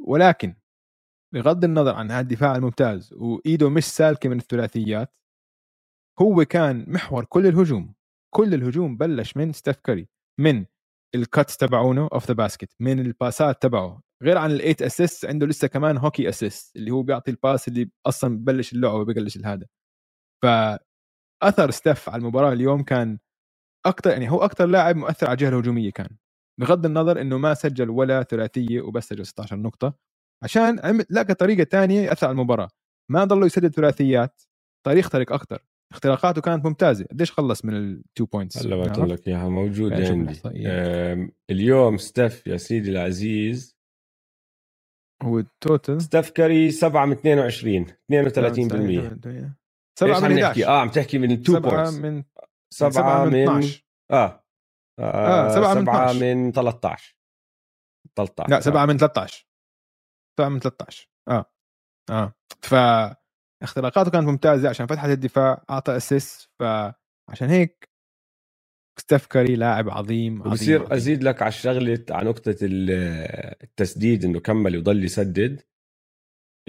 [0.00, 0.54] ولكن
[1.34, 5.14] بغض النظر عن هذا الدفاع الممتاز وإيده مش سالكة من الثلاثيات
[6.20, 7.94] هو كان محور كل الهجوم.
[8.34, 10.08] كل الهجوم بلش من ستيف كاري
[10.40, 10.66] من
[11.14, 14.02] ال cuts تبعونه off the basket من ال passات تبعه.
[14.22, 17.68] غير عن ال eight assist عنده لسه كمان hockey assist اللي هو بيعطي ال pass
[17.68, 19.66] اللي أصلا ببلش اللعبه ببلش الهذا
[20.42, 23.18] فأثر ستيف على المباراة اليوم كان
[23.88, 26.08] أكثر يعني هو أكثر لاعب مؤثر على الجهة الهجومية كان.
[26.60, 29.94] بغض النظر إنه ما سجل ولا ثلاثية وبس سجل 16 نقطة.
[30.44, 32.68] عشان عمل لقى طريقه ثانية يأثر على المباراة.
[33.10, 34.42] ما ضلوا يسدد ثلاثيات
[34.86, 37.04] صار يخترق أكثر اختراقاته كانت ممتازة.
[37.10, 40.40] قديش خلص من ال two points هلا بقول لك إياها موجودة عندي.
[41.50, 43.78] اليوم ستيف يا سيدي العزيز
[45.22, 47.90] هو ال total ستيف كاري 7 من 22 32%
[49.98, 52.22] 7 من 11 آه عم تحكي من ال two points من
[52.74, 54.44] سبعة من, من 12 آه.
[55.00, 57.16] آه سبعة من 12 من 13
[58.16, 59.46] 13 لا سبعة من 13
[60.38, 61.44] سبعة من 13 آه.
[62.10, 62.34] آه.
[62.62, 62.74] ف
[63.62, 67.90] اختراقاته كانت ممتازة عشان فتحت الدفاع أعطى اسيس فعشان هيك
[69.00, 70.92] ستيف كاري لاعب عظيم عظيم بصير عظيم.
[70.92, 75.62] أزيد لك على الشغلة على نقطة التسديد إنه كمل وضل يسدد.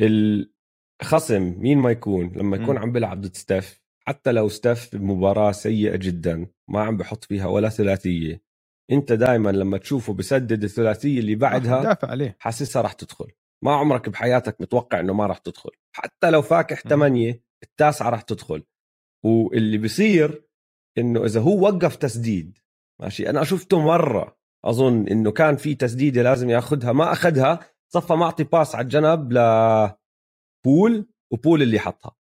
[0.01, 2.79] الخصم مين ما يكون؟ لما يكون م.
[2.79, 7.69] عم بيلعب ضد ستيف حتى لو ستيف بمباراة سيئة جدا ما عم بحط فيها ولا
[7.69, 8.41] ثلاثية.
[8.91, 12.37] انت دائما لما تشوفه بسدد الثلاثية اللي بعدها دافع عليه.
[12.39, 13.31] حاسسها راح تدخل.
[13.63, 15.69] ما عمرك بحياتك متوقع إنه ما راح تدخل.
[15.95, 18.63] حتى لو فاقح ثمانية التاسعة راح تدخل.
[19.25, 20.43] واللي بصير
[20.97, 22.57] إنه إذا هو وقف تسديد
[23.01, 27.59] ماشي؟ أنا شفته مرة أظن إنه كان في تسديدة لازم ياخذها ما أخذها
[27.93, 32.18] صفى معطي pass على الجنب لبول وبول اللي حطها.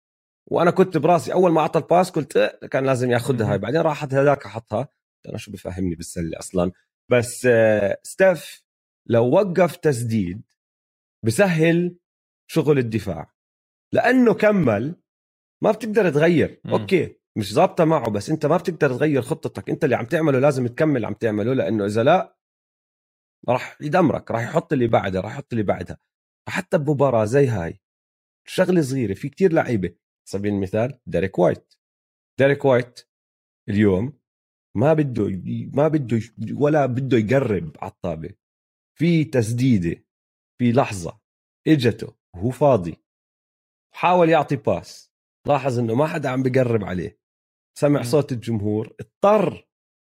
[0.46, 3.58] وأنا كنت براسي أول ما أعطى ال pass قلت إيه كان لازم ياخذها هاي.
[3.58, 4.88] بعدين راحت هذاك حطها.
[5.28, 6.72] أنا شو بفهمني بالسلة أصلا؟
[7.10, 8.62] بس آه، ستيف
[9.06, 10.42] لو وقف تسديد
[11.24, 11.96] بسهل
[12.46, 13.34] شغل الدفاع.
[13.92, 14.94] لأنه كمل
[15.62, 16.60] ما بتقدر تغير.
[16.64, 16.70] م.
[16.70, 19.70] أوكي مش ظابطة معه بس أنت ما بتقدر تغير خطتك.
[19.70, 22.36] أنت اللي عم تعمله لازم تكمل عم تعمله لأنه إذا لا
[23.48, 25.98] راح يدمرك راح يحط اللي بعدها راح يحط اللي بعدها.
[26.46, 27.80] فحتى بمباراة زي هاي
[28.46, 31.74] شغلة صغيرة في كتير لعيبة سبيل المثال ديريك وايت.
[32.38, 33.08] ديريك وايت
[33.68, 34.18] اليوم
[34.76, 35.28] ما بده
[35.74, 36.20] ما بده
[36.52, 38.34] ولا بده يقرب على الطابة.
[38.98, 40.04] في تسديدة
[40.58, 41.20] في لحظة
[41.68, 42.96] إجته وهو فاضي.
[43.94, 45.12] حاول يعطي باس.
[45.46, 47.18] لاحظ إنه ما حدا عم بقرب عليه.
[47.78, 49.68] سمع صوت الجمهور اضطر.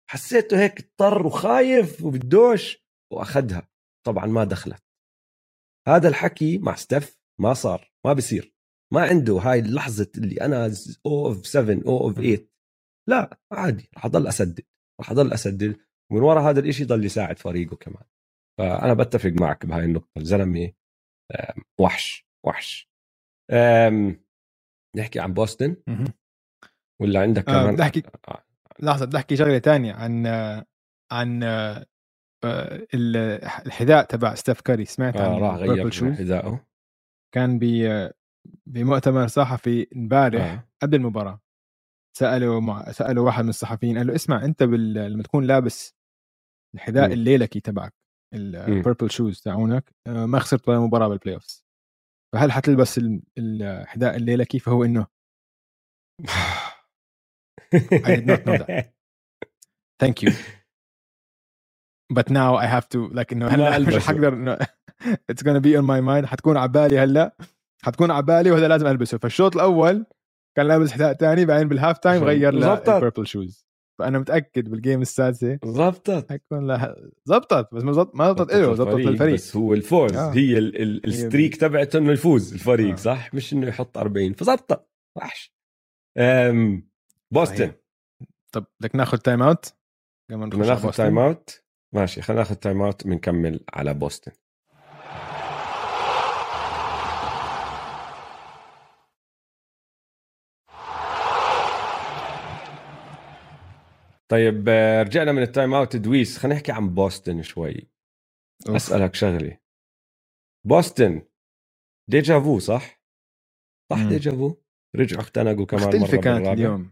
[0.10, 3.69] حسيته هيك اضطر وخايف وبدوش وأخذها.
[4.06, 4.83] طبعا ما دخلت.
[5.87, 8.54] هذا الحكي مع ستيف ما صار ما بصير
[8.94, 10.71] ما عنده هاي اللحظة اللي أنا
[11.06, 12.48] أو oh of 7 أو oh of 8
[13.10, 14.65] لا عادي راح أضل أسدد
[15.00, 15.79] راح أضل أسدد
[16.12, 18.04] ومن وراء هذا الإشي ضل يساعد فريقه كمان.
[18.60, 20.71] فأنا بتفق معك بهاي النقطة الزلمة
[21.79, 22.90] وحش وحش.
[24.98, 25.75] نحكي عن بوسطن؟
[27.02, 28.44] ولا عندك آه، كمان بدي أحكي آه.
[28.79, 30.27] لحظة بدي أحكي شغلة ثانية عن
[31.12, 31.86] عن آه،
[32.94, 34.86] الحذاء تبع ستيف كاري.
[34.86, 36.65] سمعت آه راح غير حذائه.
[37.33, 37.88] كان بي
[38.65, 40.67] بمؤتمر صحفي امبارح آه.
[40.81, 41.41] قبل المباراة.
[42.17, 44.93] سألوا مع سألوا واحد من الصحفيين قال له اسمع أنت بال...
[44.93, 45.96] لما تكون لابس
[46.75, 47.93] الحذاء الليلكي تبعك
[48.33, 51.65] ال purple shoes تاعونك آه، ما خسرت ولا مباراة بال playoffs
[52.33, 53.02] فهل حتلبس
[53.37, 55.08] الحذاء الليلكي فهو إنه
[57.73, 58.93] I did not know that.
[60.00, 60.31] Thank you.
[62.10, 64.58] but now I have to like إنه هلأ مش حقدر إنه
[65.31, 66.25] it's gonna be on my mind.
[66.25, 67.37] حتكون على بالي هلأ.
[67.86, 69.17] حتكون على بالي وهذا لازم ألبسه.
[69.17, 70.06] فالشوط الأول
[70.58, 73.65] كان لابس حذاء ثاني بعدين بال half time غير لل purple shoes
[74.00, 76.96] فأنا متأكد بال game السادسة ظبطت حيكون لها
[77.29, 79.33] ظبطت بس ما زبط ما ظبطت له ظبطت للفريق.
[79.33, 80.15] بس هو الفوز.
[80.15, 80.31] آه.
[80.33, 82.96] هي ال streak تبعته إنه يفوز الفريق آه.
[82.96, 85.56] صح؟ مش إنه يحط 40 فظبطت وحش.
[87.33, 87.71] بوسطن.
[88.52, 89.73] طب بدك ناخذ time out
[90.31, 91.63] بدنا ناخذ time out
[91.94, 94.31] ماشي خلينا ناخذ time out بنكمل على بوسطن.
[104.32, 107.90] طيب آه، رجعنا من ال time out دويس خلينا نحكي عن بوسطن شوي
[108.67, 108.76] أوف.
[108.76, 109.60] أسألك شغله
[110.67, 111.21] بوسطن
[112.10, 113.02] déjà vu صح؟
[113.92, 114.10] صح مم.
[114.10, 114.56] déjà vu؟
[114.96, 116.54] رجعوا اختنقوا كمان مرة كانت بالرابع.
[116.54, 116.92] اليوم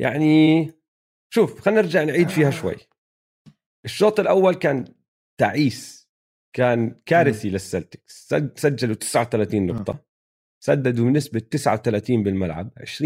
[0.00, 0.66] يعني
[1.34, 2.50] شوف خلينا نرجع نعيد فيها آه.
[2.50, 2.76] شوي
[3.84, 4.94] الشوط الأول كان
[5.40, 6.08] تعيس
[6.56, 7.52] كان كارثي مم.
[7.52, 10.09] للسلتكس سجلوا 39 نقطه آه.
[10.62, 13.02] سددوا بنسبة 39 بالملعب 20%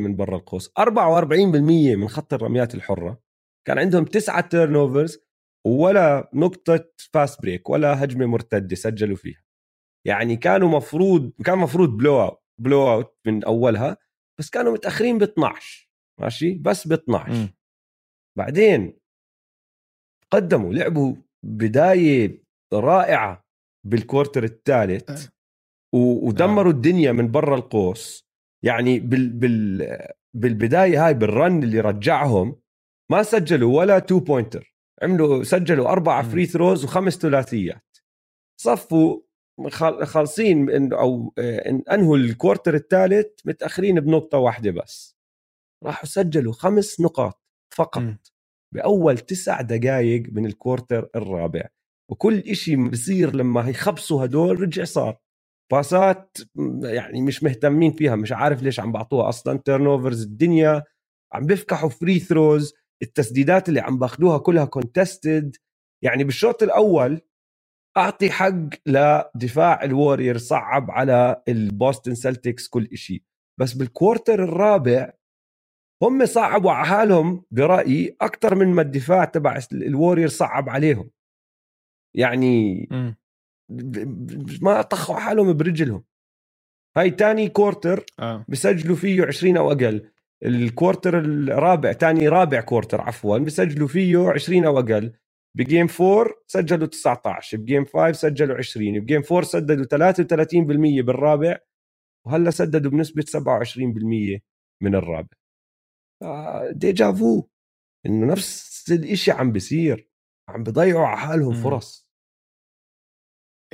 [0.00, 3.22] من برا القوس 44% من خط الرميات الحرة.
[3.66, 5.18] كان عندهم تسعة turnovers
[5.66, 9.44] ولا نقطة fast break ولا هجمة مرتدة سجلوا فيها.
[10.06, 13.96] يعني كانوا مفروض كان مفروض blowout blowout من أولها
[14.40, 15.90] بس كانوا متأخرين ب 12
[16.20, 17.48] ماشي؟ بس ب 12 م.
[18.38, 18.98] بعدين
[20.30, 23.44] قدموا لعبوا بداية رائعة
[23.86, 25.28] بال quarter الثالث.
[25.94, 26.76] ودمروا آه.
[26.76, 28.24] الدنيا من برا القوس.
[28.64, 29.98] يعني بال بال
[30.34, 32.56] بالبداية هاي بال run اللي رجعهم
[33.10, 37.96] ما سجلوا ولا two pointer عملوا سجلوا أربع free throws وخمس ثلاثيات.
[38.60, 39.20] صفوا
[40.02, 41.34] خالصين أو
[41.92, 45.16] أنهوا ال quarter الثالث متأخرين بنقطة واحدة بس.
[45.84, 47.42] راحوا سجلوا خمس نقاط
[47.76, 48.16] فقط م.
[48.74, 51.68] بأول تسع دقائق من ال quarter الرابع.
[52.10, 55.23] وكل إشي بصير لما يخبصوا هدول رجع صار.
[55.72, 56.38] باسات
[56.82, 60.82] يعني مش مهتمين فيها مش عارف ليش عم بعطوها أصلا turnovers الدنيا
[61.32, 65.56] عم بيفكحوا free throws التسديدات اللي عم باخذوها كلها contested
[66.04, 67.20] يعني بالشوط الأول
[67.96, 73.22] أعطي حق لدفاع الورير صعب على البوستن سلتكس كل شيء
[73.60, 75.12] بس بال quarter الرابع
[76.02, 81.10] هم صعبوا على حالهم برأيي أكثر من ما الدفاع تبع الورير صعب عليهم.
[82.16, 83.14] يعني م.
[84.62, 86.04] ما طخوا حالهم برجلهم.
[86.96, 88.44] هاي تاني quarter آه.
[88.48, 90.10] بسجلوا فيه 20 أو أقل.
[90.44, 95.12] ال quarter الرابع تاني رابع quarter عفوا بسجلوا فيه 20 أو أقل.
[95.56, 101.02] ب game 4 سجلوا 19 ب game 5 سجلوا 20 ب game 4 سددوا 33%
[101.02, 101.58] بالرابع
[102.26, 104.40] وهلأ سددوا بنسبة 27%
[104.82, 105.36] من الرابع.
[106.22, 107.46] آه déjà vu
[108.06, 110.08] إنه نفس الشيء عم بيصير.
[110.48, 112.03] عم بيضيعوا على حالهم فرص.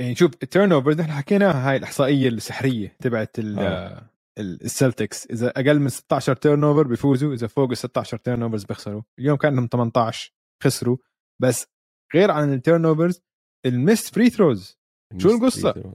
[0.00, 4.10] يعني شوف ال turnover نحن حكينا هاي الإحصائية السحرية تبعت آه.
[4.38, 9.02] السلتكس إذا أقل من 16 turnover بيفوزوا إذا فوق ال 16 turnovers بيخسروا.
[9.18, 10.32] اليوم كان عندهم 18
[10.62, 10.96] خسروا.
[11.42, 11.66] بس
[12.14, 13.22] غير عن ال turnovers
[13.66, 14.78] ال missed free throws
[15.18, 15.94] شو القصة؟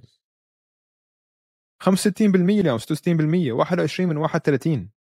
[1.84, 4.92] 65% اليوم 66% 21 من 31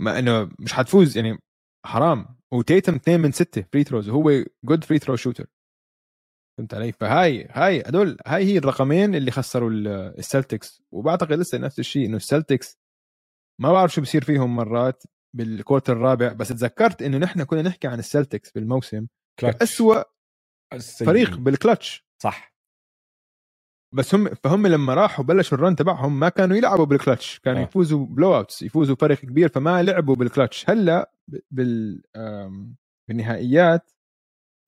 [0.00, 1.38] ما إنه مش حتفوز يعني
[1.86, 2.36] حرام.
[2.52, 5.46] وتيتوم 2 من 6 free throws وهو good free throw shooter
[6.58, 10.82] فهمت علي؟ فهاي هاي هدول هاي هي الرقمين اللي خسروا السلتكس.
[10.92, 12.78] وبعتقد لسه نفس الشيء إنه السلتكس
[13.60, 15.02] ما بعرف شو بصير فيهم مرات
[15.36, 19.06] بال quarter الرابع بس تذكرت إنه نحن كنا نحكي عن السلتكس بالموسم
[19.44, 20.02] اسوء
[21.06, 22.54] فريق بالكلتش صح.
[23.94, 27.64] بس هم فهم لما راحوا بلشوا ال run تبعهم ما كانوا يلعبوا بالكلتش كانوا آه.
[27.64, 31.12] يفوزوا blowouts يفوزوا فريق كبير فما لعبوا بالكلتش هلأ
[31.50, 32.02] بال
[33.08, 33.92] بالنهائيات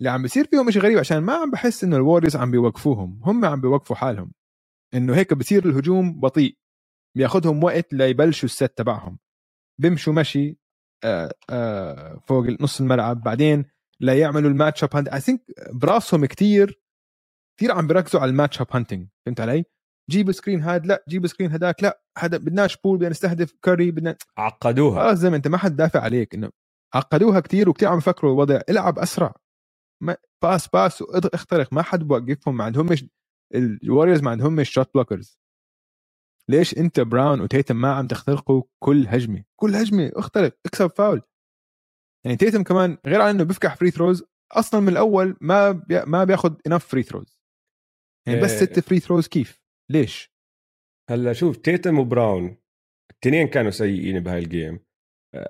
[0.00, 3.20] اللي عم بيصير فيهم شيء غريب عشان ما عم بحس إنه الوريرز عم بيوقفوهم.
[3.22, 4.32] هم عم بيوقفوا حالهم.
[4.94, 6.58] إنه هيك بصير الهجوم بطيء.
[7.16, 9.18] بياخذهم وقت ليبلشوا ال set تبعهم.
[9.80, 10.58] بيمشوا مشي
[11.04, 13.22] آآ آآ فوق نص الملعب.
[13.22, 13.64] بعدين
[14.00, 16.80] لا يعملوا ال matchup hunt I think براسهم كثير
[17.58, 19.64] كثير عم بيركزوا على ال matchup hunting فهمت علي؟
[20.10, 24.16] جيب screen هاد لا جيب screen هداك لا هذا بدناش Poole بدنا نستهدف كاري بدنا
[24.38, 25.14] عقدوها.
[25.14, 26.50] زي ما أنت ما حد دافع عليك إنه
[26.94, 28.60] عقدوها كثير وكثير عم يفكروا الوضع.
[28.68, 29.34] العب أسرع.
[30.42, 31.02] pass pass
[31.34, 31.72] اخترق.
[31.72, 33.04] ما حد بوقفهم ما عندهمش
[33.54, 35.38] ال Warriors ما عندهمش shot blockers
[36.50, 39.44] ليش انت براون وتيتم ما عم تخترقوا كل هجمة.
[39.60, 41.22] كل هجمة اخترق اكسب فاول
[42.24, 46.04] يعني تيتم كمان غير عن انه بيفكح free throws أصلا من الأول ما بي...
[46.04, 47.40] ما بياخذ enough free throws
[48.26, 50.36] يعني بس ست free throws كيف؟ ليش؟
[51.10, 52.56] هلأ شوف تيتم وبراون
[53.10, 54.85] الاثنين كانوا سيئين بهاي ال game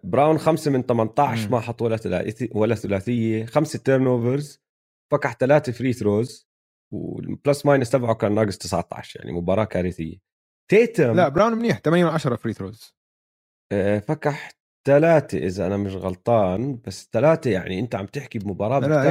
[0.05, 4.61] براون خمسة من 18 ما حط ولا ثلاثية ولا ثلاثية خمسة turnovers
[5.13, 6.49] فكح ثلاثة free throws
[6.93, 10.17] وال plus minus تبعه كان ناقص 19 يعني مباراة كارثية.
[10.71, 12.95] تيتم لا براون منيح 8 من 10 free throws
[14.09, 14.51] فكح
[14.87, 19.03] ثلاثة إذا أنا مش غلطان بس ثلاثة يعني أنت عم تحكي بمباراة لا لا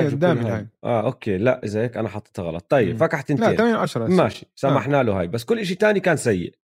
[0.56, 0.68] هاي.
[0.84, 2.66] آه okay لا إذا هيك أنا حطيتها غلط.
[2.70, 5.04] طيب فكح تنتين لا 8 10 ماشي سمحنا آه.
[5.04, 6.56] له هاي بس كل شيء تاني كان سيء.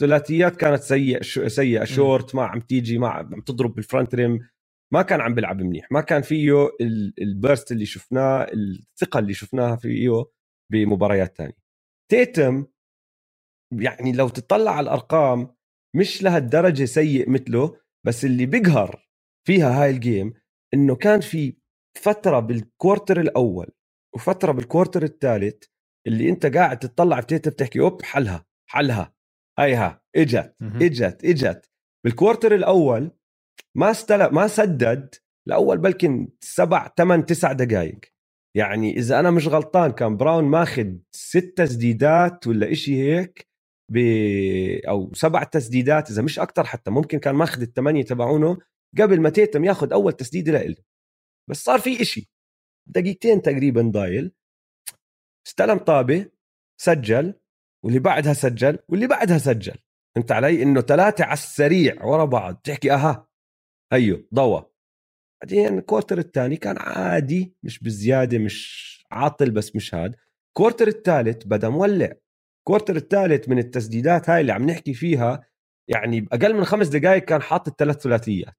[0.00, 1.84] ثلاثيات كانت سيء سيئة.
[1.84, 4.38] شورت ما عم تيجي ما عم تضرب بال front rim
[4.92, 5.92] ما كان عم بيلعب منيح.
[5.92, 6.68] ما كان فيه
[7.22, 10.24] ال burst اللي شفناه الثقة اللي شفناها فيه
[10.72, 11.56] بمباريات تانية.
[12.10, 12.66] تيتم
[13.72, 15.54] يعني لو تطلع على الأرقام
[15.96, 17.76] مش لهالدرجة سيء مثله
[18.06, 19.08] بس اللي بيقهر
[19.46, 20.32] فيها هاي ال game
[20.74, 21.56] إنه كان في
[22.02, 23.70] فترة بال quarter الأول
[24.14, 25.64] وفترة بال quarter الثالث
[26.06, 29.14] اللي أنت قاعد تطلع في تيتم بتحكي أوب حلها حلها.
[29.58, 31.70] هيها إجت إجت إجت.
[32.04, 33.10] بال quarter الأول
[33.76, 35.14] ما استلم ما سدد
[35.48, 38.00] لاول بلكن سبع ثمان تسع دقائق
[38.56, 43.48] يعني إذا أنا مش غلطان كان براون ماخذ ست تسديدات ولا إشي هيك
[43.92, 43.98] ب
[44.88, 48.58] أو سبع تسديدات إذا مش أكثر حتى ممكن كان ماخذ الثمانيه تبعونه
[48.98, 50.76] قبل ما تيتم ياخذ أول تسديدة لإله.
[51.50, 52.30] بس صار في إشي.
[52.86, 54.32] دقيقتين تقريبا ضايل.
[55.46, 56.30] استلم طابة
[56.80, 57.34] سجل.
[57.84, 59.74] واللي بعدها سجل واللي بعدها سجل.
[60.16, 62.54] انت علي؟ إنه ثلاثة على السريع ورا بعض.
[62.54, 63.28] تحكي أها
[63.92, 64.70] أيوه ضوى.
[65.42, 70.16] بعدين ال quarter الثاني كان عادي مش بزيادة مش عاطل بس مش هاد.
[70.48, 72.12] ال quarter الثالث بدا مولع.
[72.58, 75.46] ال quarter الثالث من التسديدات هاي اللي عم نحكي فيها
[75.88, 78.54] يعني باقل من خمس دقائق كان حاطط ثلاث ثلاثيات.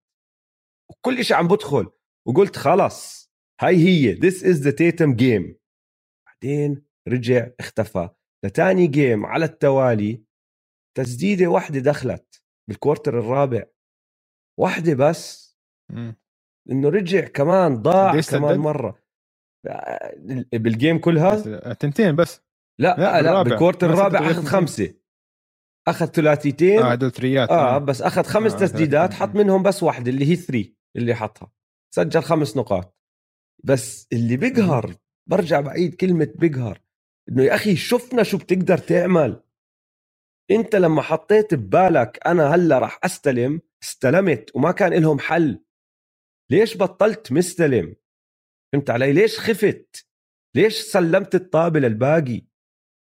[0.89, 1.91] وكل شيء عم بدخل.
[2.27, 4.15] وقلت خلص هاي هي.
[4.15, 5.55] This is the Tatum game.
[6.27, 8.09] بعدين رجع اختفى.
[8.43, 10.23] لتاني game على التوالي
[10.97, 13.63] تسديدة واحدة دخلت بال quarter الرابع.
[14.59, 15.57] واحدة بس.
[16.71, 19.03] إنه رجع كمان ضاع كمان مرة.
[20.53, 22.41] بال game كلها؟ تنتين بس.
[22.79, 24.93] لا لا, لا بال quarter الرابع أخذ خمسة.
[25.87, 26.79] أخذ ثلاثيتين.
[26.79, 27.49] آه هدول ثريات.
[27.49, 31.51] آه بس أخذ خمس آه تسديدات حط منهم بس واحدة اللي هي three اللي حطها.
[31.95, 32.97] سجل خمس نقاط.
[33.63, 34.95] بس اللي بيقهر
[35.29, 36.81] برجع بعيد كلمة بيقهر.
[37.29, 39.43] إنه يا أخي شفنا شو بتقدر تعمل.
[40.51, 45.63] أنت لما حطيت ببالك أنا هلأ راح أستلم استلمت وما كان لهم حل.
[46.51, 47.95] ليش بطلت مستلم؟
[48.73, 50.07] فهمت علي؟ ليش خفت؟
[50.55, 52.41] ليش سلمت الطابة للباقي؟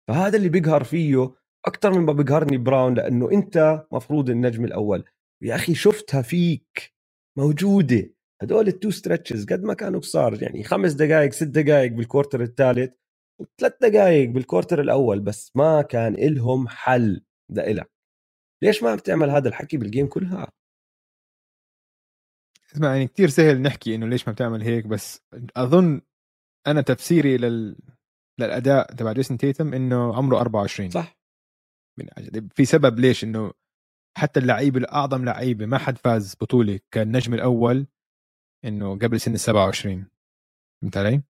[0.08, 1.36] فهذا اللي بيقهر فيه
[1.66, 5.04] أكثر من ما بيقهرني براون لأنه أنت مفروض النجم الأول.
[5.42, 6.94] يا أخي شفتها فيك.
[7.38, 8.14] موجودة.
[8.42, 12.42] هدول ال two stretches قد ما كانوا قصار يعني خمس دقائق ست دقائق بال quarter
[12.42, 12.94] الثالث.
[13.40, 17.92] وثلاث دقائق بال quarter الأول بس ما كان إلهم حل لإلك
[18.64, 20.52] ليش ما عم تعمل هذا الحكي بال game كلها؟
[22.72, 25.22] اسمع يعني كثير سهل نحكي إنه ليش ما بتعمل هيك بس
[25.58, 26.02] أظن
[26.68, 27.78] أنا تفسيري لل
[28.40, 31.18] للأداء تبع جيسون تيتم إنه عمره 24 صح.
[32.56, 33.54] في سبب ليش إنه
[34.18, 37.88] حتى اللعيبه الأعظم لعيبه ما حد فاز بطولة كالنجم الأول
[38.66, 40.08] إنه قبل سن ال 27
[40.82, 41.24] فهمت علي؟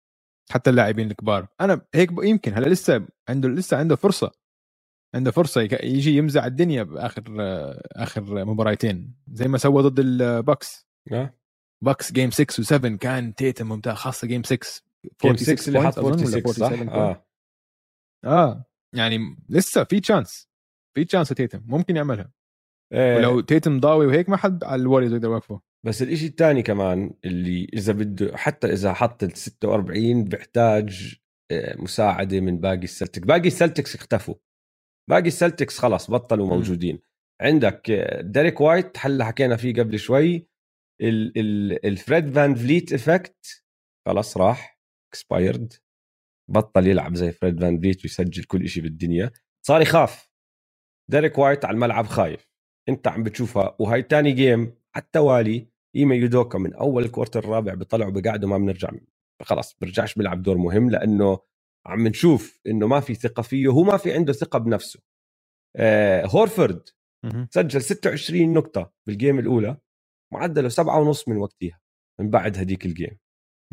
[0.51, 1.49] حتى اللاعبين الكبار.
[1.61, 4.32] أنا هيك يمكن هلأ لسه عنده لسه عنده فرصة.
[5.14, 7.24] عنده فرصة يجي يمزع الدنيا بآخر
[7.93, 9.14] آخر مباراتين.
[9.32, 10.86] زي ما سوى ضد ال Bucks
[11.84, 14.82] Bucks game 6 و7 كان تيتم ممتاز خاصة game 6
[15.22, 17.26] game 6 اللي حط 46 صح؟ آه.
[18.24, 18.64] آه.
[18.95, 20.48] يعني لسه في chance
[20.95, 22.32] في chance تيتم ممكن يعملها.
[22.93, 23.16] إيه.
[23.16, 25.61] ولو تيتم ضاوي وهيك ما حد على ال Warriors يقدر يوقفه.
[25.86, 31.18] بس الإشي الثاني كمان اللي إذا بده حتى إذا حط ال 46 بيحتاج
[31.52, 33.26] آه، مساعدة من باقي ال Celtics.
[33.26, 34.34] باقي ال Celtics اختفوا.
[35.10, 36.96] باقي ال Celtics خلاص بطلوا موجودين.
[36.96, 37.00] م.
[37.42, 40.48] عندك آه، ديريك وايت هلأ حكينا فيه قبل شوي.
[41.84, 43.64] الفريد فان فليت effect
[44.06, 44.80] خلاص راح
[45.12, 45.72] expired
[46.50, 49.30] بطل يلعب زي فريد فان فليت ويسجل كل شيء بالدنيا.
[49.66, 50.30] صار يخاف.
[51.10, 52.48] ديريك وايت على الملعب خايف.
[52.88, 53.76] انت عم بتشوفها.
[53.78, 54.60] وهي تاني game
[54.96, 58.90] على التوالي ايما يودوكا من أول ال quarter الرابع بيطلعوا بقعدوا ما بنرجع
[59.43, 61.38] خلاص برجعش بيلعب دور مهم لأنه
[61.86, 65.01] عم نشوف إنه ما في ثقة فيه هو ما في عنده ثقة بنفسه.
[65.76, 66.88] آه هورفورد
[67.51, 69.76] سجل 26 نقطة بال game الأولى
[70.34, 71.80] معدله سبعة ونص من وقتها
[72.20, 73.18] من بعد هديك ال game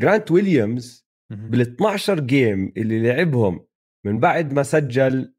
[0.01, 3.65] جرانت ويليامز بال 12 game اللي لعبهم
[4.05, 5.33] من بعد ما سجل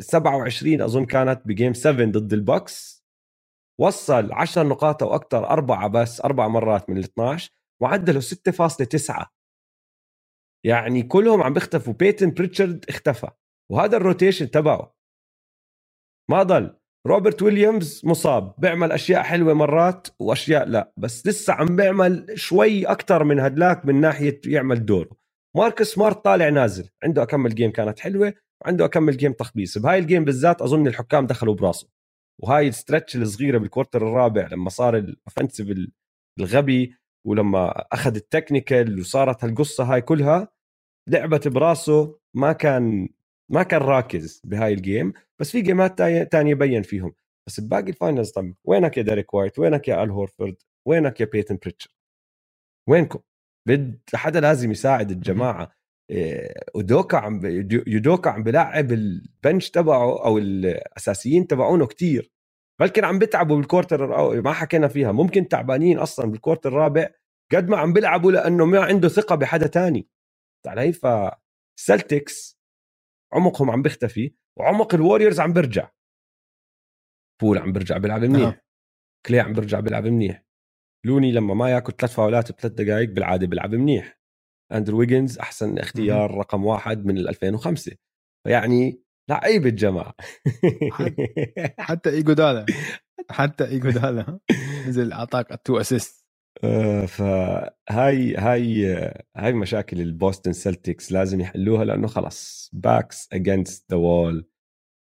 [0.00, 2.95] 27 أظن كانت ب game 7 ضد ال Bucks
[3.80, 7.50] وصل 10 نقاط أو أكثر أربعة بس أربع مرات من ال 12
[7.82, 9.36] معدله 6.9
[10.66, 11.92] يعني كلهم عم بيختفوا.
[11.92, 13.28] بيتن بريتشارد اختفى
[13.72, 14.96] وهذا ال rotation تبعه.
[16.30, 16.76] ما ضل.
[17.06, 18.54] روبرت ويليامز مصاب.
[18.58, 20.92] بيعمل أشياء حلوة مرات وأشياء لا.
[20.96, 25.10] بس لسه عم بيعمل شوي أكثر من هدلاك من ناحية يعمل دوره.
[25.56, 26.90] ماركس سمارت طالع نازل.
[27.04, 29.78] عنده أكمل game كانت حلوة وعنده أكمل game تخبيص.
[29.78, 31.95] بهاي ال game بالذات أظن الحكام دخلوا براسه.
[32.42, 35.76] وهاي ال stretch الصغيرة بال quarter الرابع لما صار ال offensive
[36.40, 36.94] الغبي
[37.26, 40.48] ولما أخذ ال technical وصارت هالقصة هاي كلها
[41.08, 43.08] لعبت براسه ما كان
[43.52, 45.98] ما كان راكز بهاي ال game بس في جيمات
[46.32, 47.14] تانية بين فيهم.
[47.46, 50.56] بس بباقي ال finals طب وينك يا ديريك وايت؟ وينك يا أل هورفورد؟
[50.86, 51.90] وينك يا بيتن بريتشرد؟
[52.88, 53.20] وينكم؟
[53.68, 55.75] بد حدا لازم يساعد الجماعة.
[56.74, 57.40] يودوكا عم
[57.86, 62.32] يودوكا عم بلاعب ال bench تبعه أو الأساسيين تبعونه كتير.
[62.80, 67.10] بلكن عم بتعبوا بال quarter أو ما حكينا فيها ممكن تعبانين أصلا بال quarter الرابع
[67.52, 70.08] قد ما عم بيلعبوا لأنه ما عنده ثقة بحدا تاني.
[70.66, 72.58] علي؟ فالسلتكس
[73.32, 75.90] عمقهم عم بيختفي وعمق الوريورز عم بيرجع.
[77.42, 78.48] بول عم بيرجع بيلعب منيح.
[78.48, 78.60] آه.
[79.26, 80.44] كلي عم بيرجع بيلعب منيح.
[81.06, 84.20] لوني لما ما ياكل ثلاث فاولات بثلاث دقائق بالعادة بيلعب منيح.
[84.72, 87.92] أندرو ويجنز أحسن اختيار م- رقم واحد من 2005
[88.46, 90.14] فيعني لعيب الجماعة.
[91.78, 92.66] حتى ايجودالا
[93.30, 94.38] حتى ايجودالا
[94.88, 96.26] نزل أعطاك two assist
[96.64, 98.86] آه، فهاي هاي
[99.36, 104.48] هاي مشاكل البوستن سلتكس لازم يحلوها لأنه خلص backs against the wall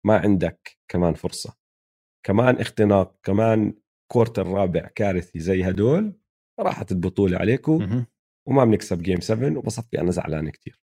[0.06, 1.56] ما عندك كمان فرصة.
[2.26, 3.74] كمان اختناق كمان
[4.12, 6.20] quarter الرابع كارثي زي هدول
[6.60, 8.06] راحت البطولة عليكم
[8.48, 10.80] وما بنكسب game 7 وبصفي أنا زعلان كثير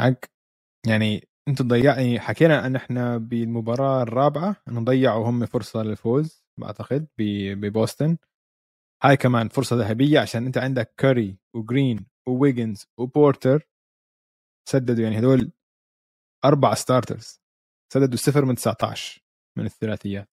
[0.00, 0.14] حق.
[0.86, 8.16] يعني أنتم ضيعني حكينا إن إحنا بالمباراة الرابعة إنه ضيعوا هم فرصة للفوز بعتقد ببوسطن.
[9.04, 13.68] هاي كمان فرصة ذهبية عشان أنت عندك كاري وجرين وويجنز وبورتر
[14.68, 15.52] سددوا يعني هدول
[16.44, 17.40] أربع starters
[17.92, 19.24] سددوا صفر من 19
[19.58, 20.30] من الثلاثيات.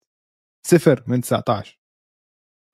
[0.67, 1.79] صفر من 19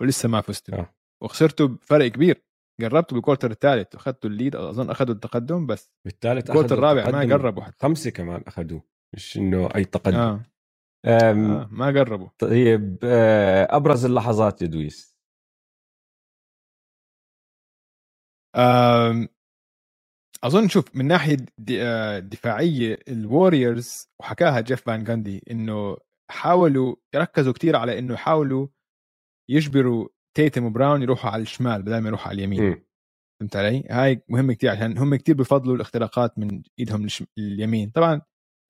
[0.01, 0.75] ولسه ما فزتوا.
[0.79, 0.95] آه.
[1.23, 2.43] وخسرتوا بفرق كبير.
[2.81, 7.09] قربتوا بال quarter الثالث واخذتوا ال lead أظن اخذوا التقدم بس بالثالث ال quarter الرابع
[7.09, 7.77] ما قربوا حتى.
[7.79, 8.83] خمسة كمان اخذوه
[9.15, 10.15] مش إنه أي تقدم.
[10.15, 10.43] آه.
[11.05, 11.33] آه
[11.71, 15.15] ما قربوا طيب آه أبرز اللحظات يا دويس.
[20.43, 21.37] أظن شوف من ناحية
[21.71, 25.97] آه، دفاعيه الوريورز وحكاها جيف فان جاندي إنه
[26.31, 28.67] حاولوا يركزوا كثير على إنه يحاولوا
[29.49, 30.07] يجبروا
[30.37, 32.59] تيتم وبراون يروحوا على الشمال بدل ما يروحوا على اليمين.
[33.41, 37.07] فهمت علي؟ هاي مهمه كثير عشان هم كثير بفضلوا الاختراقات من إيدهم
[37.37, 38.21] اليمين طبعا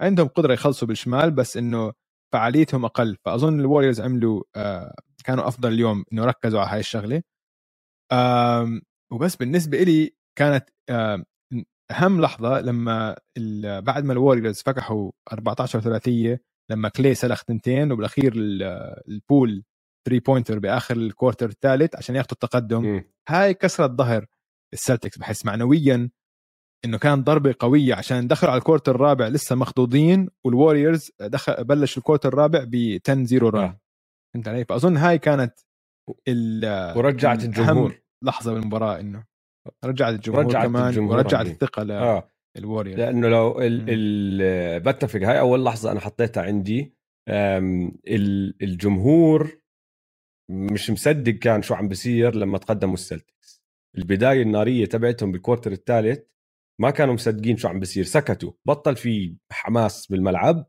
[0.02, 1.94] عندهم قدرة يخلصوا بالشمال بس إنه
[2.34, 3.18] فعاليتهم أقل.
[3.26, 4.96] فأظن الوريورز عملوا آه
[5.26, 7.22] كانوا أفضل اليوم إنه ركزوا على هاي الشغلة.
[8.12, 8.80] آه
[9.12, 11.24] وبس بالنسبة لي كانت آه
[11.92, 13.16] أهم لحظة لما
[13.80, 16.42] بعد ما الوريورز فكحوا 14 ثلاثية
[16.72, 18.34] لما كلي سلخ تنتين وبالأخير
[19.08, 19.64] بول
[20.08, 22.96] 3 pointer بآخر ال quarter الثالث عشان ياخذوا التقدم.
[22.96, 23.04] م.
[23.30, 24.26] هاي كسرت ظهر
[24.74, 25.18] السلتكس.
[25.18, 26.10] بحس معنويا
[26.86, 31.98] إنه كان ضربة قوية عشان دخلوا على ال quarter الرابع لسه مخضوضين والوريورز دخل بلش
[31.98, 33.78] ال quarter الرابع ب 10 0 run
[34.34, 35.60] فهمت علي؟ فأظن هاي كانت
[36.96, 38.02] ورجعت الجمهور.
[38.26, 39.24] لحظة بالمباراة إنه
[39.86, 42.30] رجعت الجمهور رجعت كمان الجمهور ورجعت الثقة ل آه.
[42.58, 46.94] الوريورز لأنه لو ال ال بتفق هاي أول لحظة أنا حطيتها عندي.
[48.62, 49.60] الجمهور
[50.50, 53.64] مش مصدق كان شو عم بيصير لما تقدموا السلتكس.
[53.98, 56.20] البداية النارية تبعتهم بال quarter الثالث
[56.82, 60.66] ما كانوا مصدقين شو عم بيصير سكتوا بطل في حماس بالملعب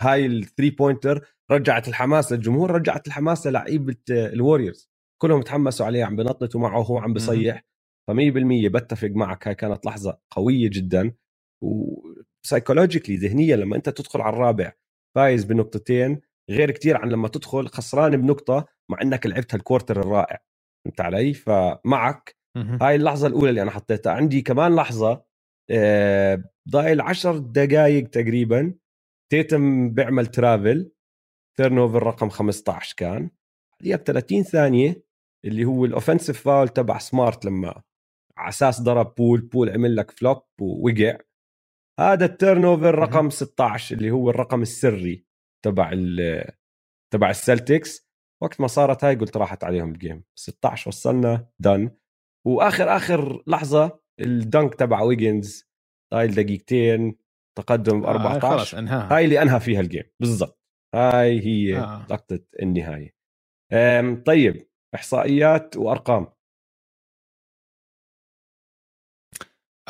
[0.00, 4.90] هاي ال three pointer رجعت الحماس للجمهور رجعت الحماس للعيبه الوريورز.
[5.22, 7.64] كلهم تحمسوا عليه عم بنططوا معه وهو عم بصيح
[8.10, 11.14] ف100% بتفق معك هاي كانت لحظة قوية جدا.
[11.62, 14.72] و psychologically ذهنيا لما أنت تدخل على الرابع
[15.16, 16.20] فايز بنقطتين.
[16.50, 18.66] غير كتير عن لما تدخل خسران بنقطة.
[18.90, 20.38] مع إنك لعبت هال quarter الرائع
[20.84, 22.36] فهمت علي؟ فمعك
[22.82, 24.12] هاي اللحظة الأولى اللي أنا حطيتها.
[24.12, 25.24] عندي كمان لحظة
[25.70, 28.74] آه، ضايل عشر دقائق تقريبا
[29.32, 30.92] تيتم بيعمل travel
[31.58, 33.30] turnover رقم 15 كان.
[33.80, 35.04] بعديها ب 30 ثانية
[35.44, 37.82] اللي هو ال offensive foul تبع سمارت لما
[38.36, 41.18] على أساس ضرب بول بول عمل لك flop ووقع.
[42.00, 45.26] هذا ال turnover رقم 16 اللي هو الرقم السري
[45.64, 45.90] تبع
[47.12, 48.03] تبع السلتكس
[48.44, 50.24] وقت ما صارت هاي قلت راحت عليهم ال game.
[50.34, 51.90] 16 وصلنا done
[52.46, 55.68] وآخر آخر لحظة ال dunk تبع ويجنز
[56.12, 57.16] هاي دقيقتين
[57.58, 59.16] تقدم ب 14 آه انهاها.
[59.16, 60.04] هاي اللي أنهى فيها ال game.
[60.20, 60.60] بالضبط.
[60.94, 62.06] هاي هي آه.
[62.10, 63.14] لقطة النهاية.
[64.26, 66.26] طيب إحصائيات وأرقام.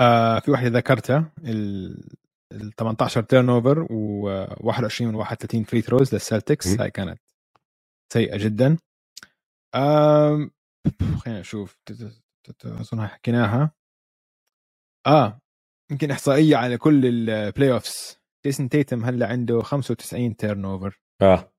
[0.00, 7.20] آه في واحدة ذكرتها ال 18 turnover و21 من 31 free throws للسلتكس هاي كانت
[8.14, 8.76] سيئة جدا.
[11.18, 11.76] خلينا نشوف.
[12.64, 13.70] أظن حكيناها.
[15.06, 15.40] آه
[15.90, 21.52] يمكن إحصائية على كل ال playoffs جيسون تيتم هلأ عنده 95 turnover آه.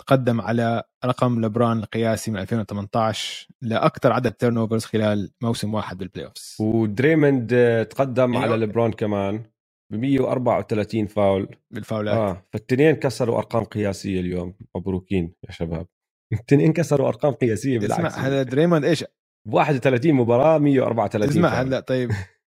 [0.00, 6.56] تقدم على رقم لبران القياسي من 2018 لأكثر عدد turnovers خلال موسم واحد بال playoffs
[6.60, 8.42] ودريموند آه، تقدم أيوة.
[8.42, 9.44] على لبران كمان.
[9.92, 11.56] ب 134 فاول.
[11.70, 12.14] بالفاولات.
[12.16, 14.54] آه فالتنين كسروا أرقام قياسية اليوم.
[14.76, 15.86] مبروكين يا شباب.
[16.32, 18.04] التنين كسروا أرقام قياسية بالعكس.
[18.04, 19.04] اسمع هذا دريموند إيش؟
[19.48, 22.10] 31 مباراة 134 اسمع هلا طيب.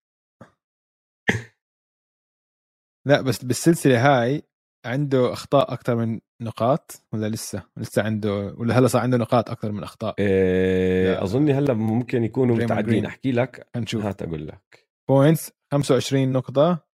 [3.08, 4.44] لا بس بالسلسلة هاي
[4.86, 9.72] عنده أخطاء أكثر من نقاط ولا لسه؟ لسه عنده ولا هلا صار عنده نقاط أكثر
[9.72, 13.06] من أخطاء؟ إيه اظني هلا ممكن يكونوا متعدين.
[13.06, 13.68] أحكي لك.
[13.76, 14.06] هنشوف.
[14.06, 14.88] هات أقول لك.
[15.10, 16.91] points 25 نقطة.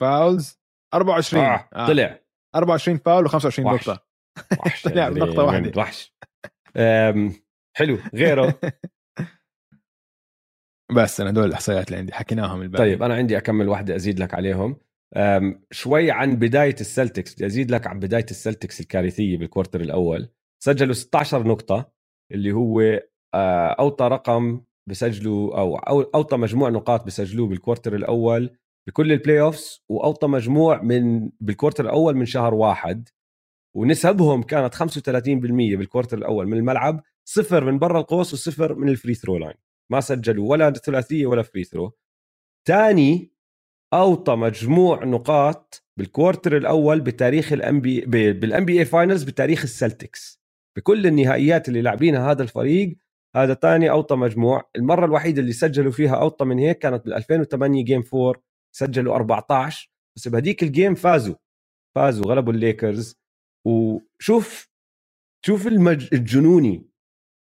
[0.00, 0.58] fouls
[0.94, 1.68] 24 آه.
[1.74, 1.86] آه.
[1.86, 2.20] طلع.
[2.54, 4.06] 24 فاول و25 نقطة.
[4.58, 5.80] وحش طلع بنقطه واحدة.
[5.80, 6.14] وحش.
[7.76, 7.98] حلو.
[8.14, 8.54] غيره.
[10.96, 12.12] بس أنا دول الإحصائيات اللي عندي.
[12.12, 12.84] حكيناهم الباقي.
[12.84, 14.76] طيب أنا عندي أكمل واحدة أزيد لك عليهم.
[15.70, 17.34] شوي عن بداية السلتكس.
[17.34, 20.28] بدي أزيد لك عن بداية السلتكس الكارثية بال quarter الأول.
[20.64, 21.92] سجلوا 16 نقطة
[22.32, 22.80] اللي هو
[23.34, 28.56] آه، أوطى رقم بسجلوا أو أوطى مجموع نقاط بسجلوه بال quarter الأول.
[28.86, 33.08] بكل ال playoffs وأوطى مجموع من بال quarter الأول من شهر واحد
[33.76, 34.82] ونسبهم كانت 35%
[35.38, 39.54] بال quarter الأول من الملعب صفر من برا القوس وصفر من ال free throw line
[39.90, 41.92] ما سجلوا ولا ثلاثية ولا free throw
[42.68, 43.32] ثاني
[43.94, 48.00] أوطى مجموع نقاط بال quarter الأول بتاريخ الام بي
[48.32, 50.42] بال NBA finals بتاريخ السلتكس
[50.76, 52.96] بكل النهائيات اللي لاعبينها هذا الفريق
[53.36, 54.70] هذا ثاني أوطى مجموع.
[54.76, 58.34] المرة الوحيدة اللي سجلوا فيها أوطى من هيك كانت بال 2008 game 4
[58.76, 61.34] سجلوا 14 بس بهديك ال game فازوا.
[61.96, 63.16] فازوا غلبوا الليكرز.
[63.66, 64.68] وشوف
[65.46, 66.08] شوف المج...
[66.14, 66.90] الجنوني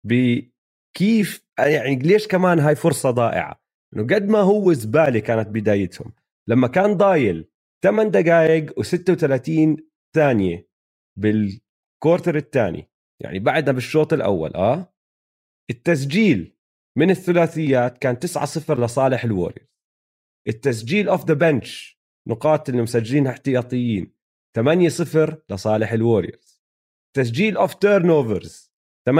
[0.08, 3.62] بكيف يعني ليش كمان هاي فرصة ضائعة؟
[3.96, 6.14] إنه قد ما هو زبالة كانت بدايتهم.
[6.50, 7.50] لما كان ضايل
[7.84, 9.82] 8 دقائق و36
[10.16, 10.68] ثانية
[11.20, 12.90] بال quarter الثاني
[13.24, 14.94] يعني بعدها بالشوط الأول آه؟
[15.70, 16.58] التسجيل
[16.98, 19.69] من الثلاثيات كان 9-0 لصالح الوريورز
[20.50, 24.14] التسجيل off the bench نقاط اللي مسجلينها احتياطيين
[24.60, 26.64] 8-0 لصالح الوريورز.
[27.16, 28.72] تسجيل off turnovers
[29.10, 29.14] 8-2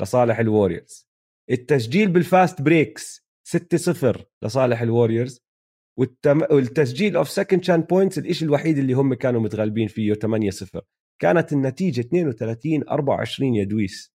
[0.00, 1.08] لصالح الوريورز.
[1.50, 5.46] التسجيل بال fast breaks 6-0 لصالح الوريورز.
[5.98, 6.42] والتم...
[6.50, 10.82] والتسجيل off second chance points الشيء الوحيد اللي هم كانوا متغلبين فيه 8 0
[11.22, 14.14] كانت النتيجة 32 24 يا دويس.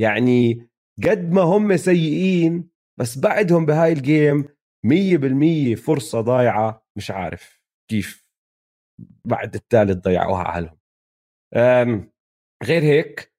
[0.00, 0.68] يعني
[1.04, 2.68] قد ما هم سيئين
[3.00, 4.55] بس بعدهم بهاي الجيم
[4.86, 7.60] 100% فرصة ضايعة مش عارف
[7.90, 8.26] كيف
[9.24, 10.76] بعد الثالث ضيعوها عليهم
[12.64, 13.32] غير هيك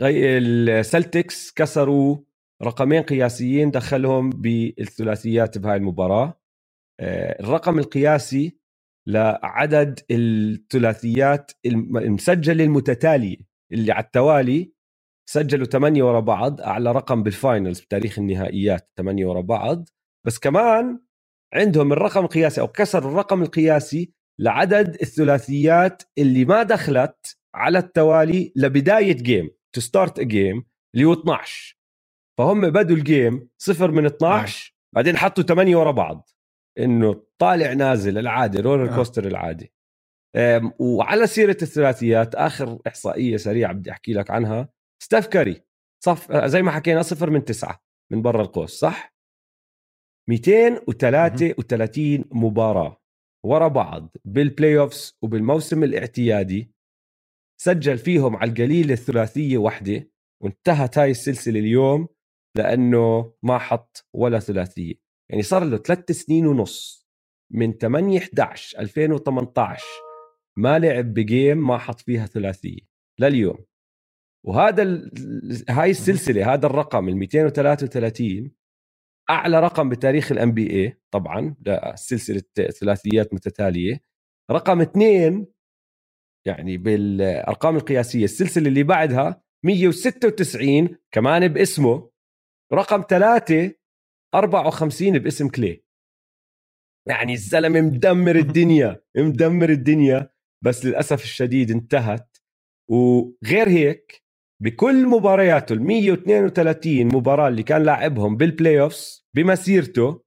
[0.00, 2.18] السلتكس كسروا
[2.62, 6.40] رقمين قياسيين دخلهم بالثلاثيات بهاي المباراة.
[7.00, 8.58] آه، الرقم القياسي
[9.08, 13.36] لعدد الثلاثيات المسجلة المتتالية
[13.72, 14.72] اللي على التوالي
[15.30, 19.88] سجلوا ثمانية ورا بعض أعلى رقم بال finals بتاريخ النهائيات ثمانية ورا بعض.
[20.26, 21.00] بس كمان
[21.54, 29.12] عندهم الرقم القياسي أو كسر الرقم القياسي لعدد الثلاثيات اللي ما دخلت على التوالي لبداية
[29.16, 30.64] game to start game
[30.94, 31.76] اللي هو 12
[32.38, 36.30] فهم بدوا ال game صفر من 12 بعدين حطوا ثمانيه ورا بعض.
[36.78, 39.72] إنه طالع نازل العادي roller coaster العادي.
[40.78, 44.68] وعلى سيرة الثلاثيات آخر إحصائية سريعة بدي أحكي لك عنها.
[45.02, 45.62] ستاف كاري
[46.04, 49.14] صف زي ما حكينا صفر من تسعة من برا القوس صح؟
[50.30, 53.00] 233 مباراة
[53.44, 56.74] ورا بعض بال playoffs وبالموسم الاعتيادي.
[57.60, 60.10] سجل فيهم على القليل الثلاثية واحدة
[60.42, 62.08] وانتهت هاي السلسلة اليوم
[62.56, 64.94] لأنه ما حط ولا ثلاثية.
[65.30, 67.08] يعني صار له ثلاث سنين ونص
[67.52, 69.84] من 8 11 2018
[70.58, 72.80] ما لعب بجيم ما حط فيها ثلاثية
[73.20, 73.64] لليوم.
[74.46, 75.10] وهذا ال...
[75.68, 78.59] هاي السلسلة هذا الرقم ال 233
[79.30, 81.54] أعلى رقم بتاريخ الام بي اي طبعا
[81.94, 82.42] سلسلة
[82.80, 84.00] ثلاثيات متتالية.
[84.50, 85.46] رقم اثنين
[86.46, 92.10] يعني بالأرقام القياسية السلسلة اللي بعدها 196 كمان باسمه.
[92.72, 93.74] رقم ثلاثة
[94.34, 95.84] 54 باسم كلي.
[97.08, 100.30] يعني الزلمة مدمر الدنيا مدمر الدنيا
[100.64, 102.36] بس للأسف الشديد انتهت.
[102.90, 104.24] وغير هيك
[104.62, 110.22] بكل مبارياته ال 132 مباراة اللي كان لاعبهم بال playoffs بمسيرته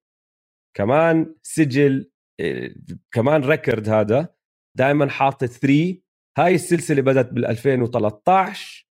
[0.77, 2.69] كمان سجل آه،
[3.11, 4.35] كمان record هذا
[4.77, 6.01] دائما حاطط 3
[6.37, 8.87] هاي السلسلة بدأت بال 2013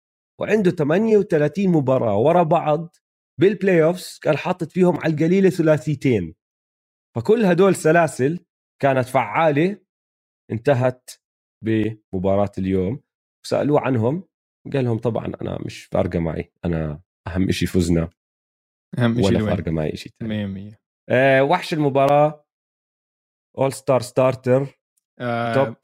[0.41, 2.95] وعنده 38 مباراة ورا بعض
[3.39, 6.35] بال playoffs كان حاطط فيهم على القليلة ثلاثيتين.
[7.15, 8.39] فكل هدول سلاسل
[8.81, 9.77] كانت فعالة
[10.51, 11.09] انتهت
[11.63, 13.01] بمباراة اليوم.
[13.45, 14.23] سألوه عنهم
[14.73, 18.09] قال لهم طبعا أنا مش فارقة معي أنا أهم شيء فزنا
[18.99, 20.75] أهم شيء ولا فارقة معي شيء ثاني 100%
[21.09, 22.45] آه وحش المباراة
[23.57, 24.77] all star starter
[25.55, 25.75] top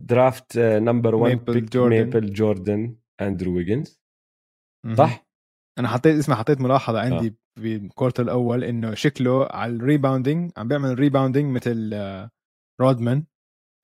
[0.00, 2.04] draft number 1 ميبل جوردن.
[2.04, 4.00] ميبل جوردن اندرو ويجنز.
[4.96, 5.26] صح؟
[5.78, 7.60] أنا حطيت اسمع حطيت ملاحظة عندي آه.
[7.60, 12.30] بال quarter الأول إنه شكله على ال rebounding عم بيعمل rebounding مثل آه،
[12.80, 13.24] رودمان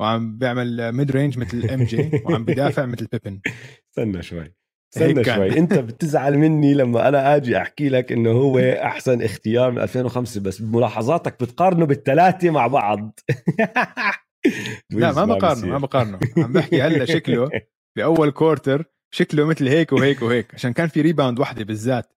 [0.00, 3.40] وعم بيعمل mid range مثل MJ وعم بدافع مثل بيبن
[3.99, 4.55] استنى شوي
[4.97, 5.24] استنى.
[5.24, 5.59] شوي.
[5.59, 10.62] انت بتزعل مني لما أنا أجي احكي لك انه هو احسن اختيار من 2005 بس
[10.62, 13.20] بملاحظاتك بتقارنه بالثلاثة مع بعض.
[14.90, 17.51] لا ما بقارنه ما بقارنه عم بحكي هلا شكله
[17.97, 18.84] بأول quarter
[19.14, 22.12] شكله مثل هيك وهيك وهيك عشان كان في rebound واحدة بالذات.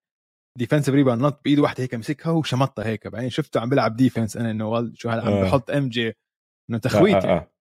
[0.58, 3.08] defensive rebound نط بإيده واحدة هيك مسكها وشمطها هيك.
[3.08, 5.44] بعدين شفته عم بيلعب defense أنا إنه شو هلا عم آه.
[5.44, 6.14] بحط MJ
[6.70, 7.52] إنه تخويت آه آه.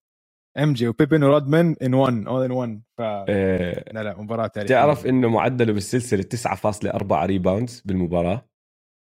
[0.63, 4.75] MJ وبيبن ورودمان in 1 all in 1 ف آه، لا لا مباراة تاريخية.
[4.75, 8.49] تعرف إنه معدله بالسلسلة 9.4 rebounds بالمباراة؟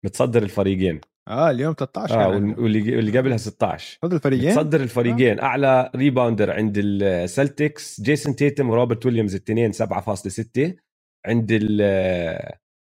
[0.04, 1.00] متصدر الفريقين.
[1.28, 5.40] آه اليوم 13 آه كان وال- واللي واللي قبلها 16 هذول الفريقين؟ تصدر الفريقين.
[5.40, 10.76] أعلى rebounder عند السلتكس جيسون تيتم وروبرت ويليامز الاثنين 7.6
[11.26, 11.48] عند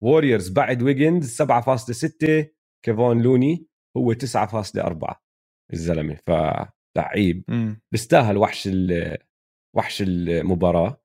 [0.02, 2.46] الوريورز بعد ويجنز 7.6
[2.86, 3.68] كيفون لوني
[3.98, 5.16] هو 9.4
[5.74, 6.18] الزلمة.
[6.28, 6.68] فلعيب
[7.48, 7.82] مم.
[7.92, 9.18] بيستاهل وحش ال-
[9.76, 11.04] وحش المباراة.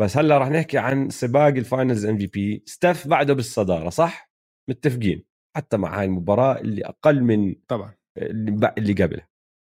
[0.00, 4.30] بس هلأ راح نحكي عن سباق ال finals MVP ستاف بعده بالصدارة صح؟
[4.70, 5.24] متفقين؟
[5.56, 7.94] حتى مع هاي المباراة اللي أقل من طبعا.
[8.18, 9.28] اللي اللي قبلها.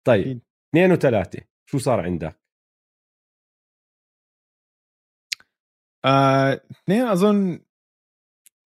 [0.06, 0.40] طيب أكيد.
[0.70, 2.40] اثنين وثلاثة شو صار عندك؟
[6.04, 7.60] آه، اثنين أظن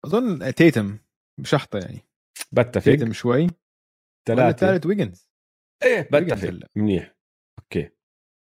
[0.05, 0.99] أظن تيتم
[1.41, 2.01] بشحطة يعني.
[2.53, 2.85] بتفق.
[2.85, 3.41] تيتم شوي.
[3.43, 3.51] ولا
[4.29, 4.51] ثلاثة.
[4.67, 5.30] الثالث ويجنز.
[5.83, 6.59] إيه بتفق.
[6.77, 7.15] منيح.
[7.59, 7.91] okay.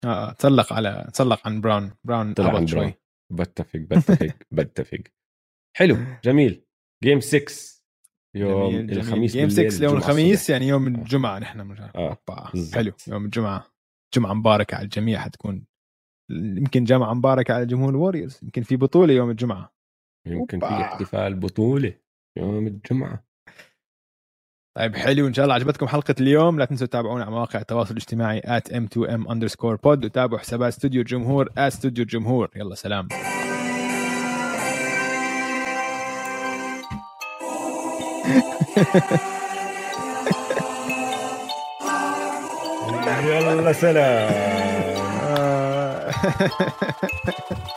[0.05, 2.67] آه آه، تسلق على تسلق عن براون براون طلع عن.
[2.67, 2.95] شوي.
[3.33, 5.03] بتفق بتفق بتفق.
[5.77, 6.65] حلو جميل.
[7.05, 7.81] game 6
[8.37, 8.99] يوم جميل،.
[8.99, 10.51] الخميس game بالليل 6 يوم الخميس.
[10.51, 11.61] يعني يوم الجمعة نحن
[11.97, 12.19] آه،.
[12.75, 13.67] حلو يوم الجمعة.
[14.15, 15.67] جمعة مباركة على الجميع حتكون
[16.31, 18.41] يمكن جمعة مباركة على جمهور الوريورز.
[18.43, 19.75] يمكن في بطولة يوم الجمعة.
[20.27, 20.67] يمكن في.
[20.67, 21.95] احتفال بطولة
[22.39, 23.30] يوم الجمعة.
[24.75, 26.59] طيب حلو إن شاء الله عجبتكم حلقة اليوم.
[26.59, 28.41] لا تنسوا تتابعونا على مواقع التواصل الاجتماعي
[28.71, 32.51] m2m underscore pod وتابعوا حسابات استوديو الجمهور استوديو الجمهور.
[32.57, 33.09] يلا سلام.
[43.25, 44.31] يلا سلام.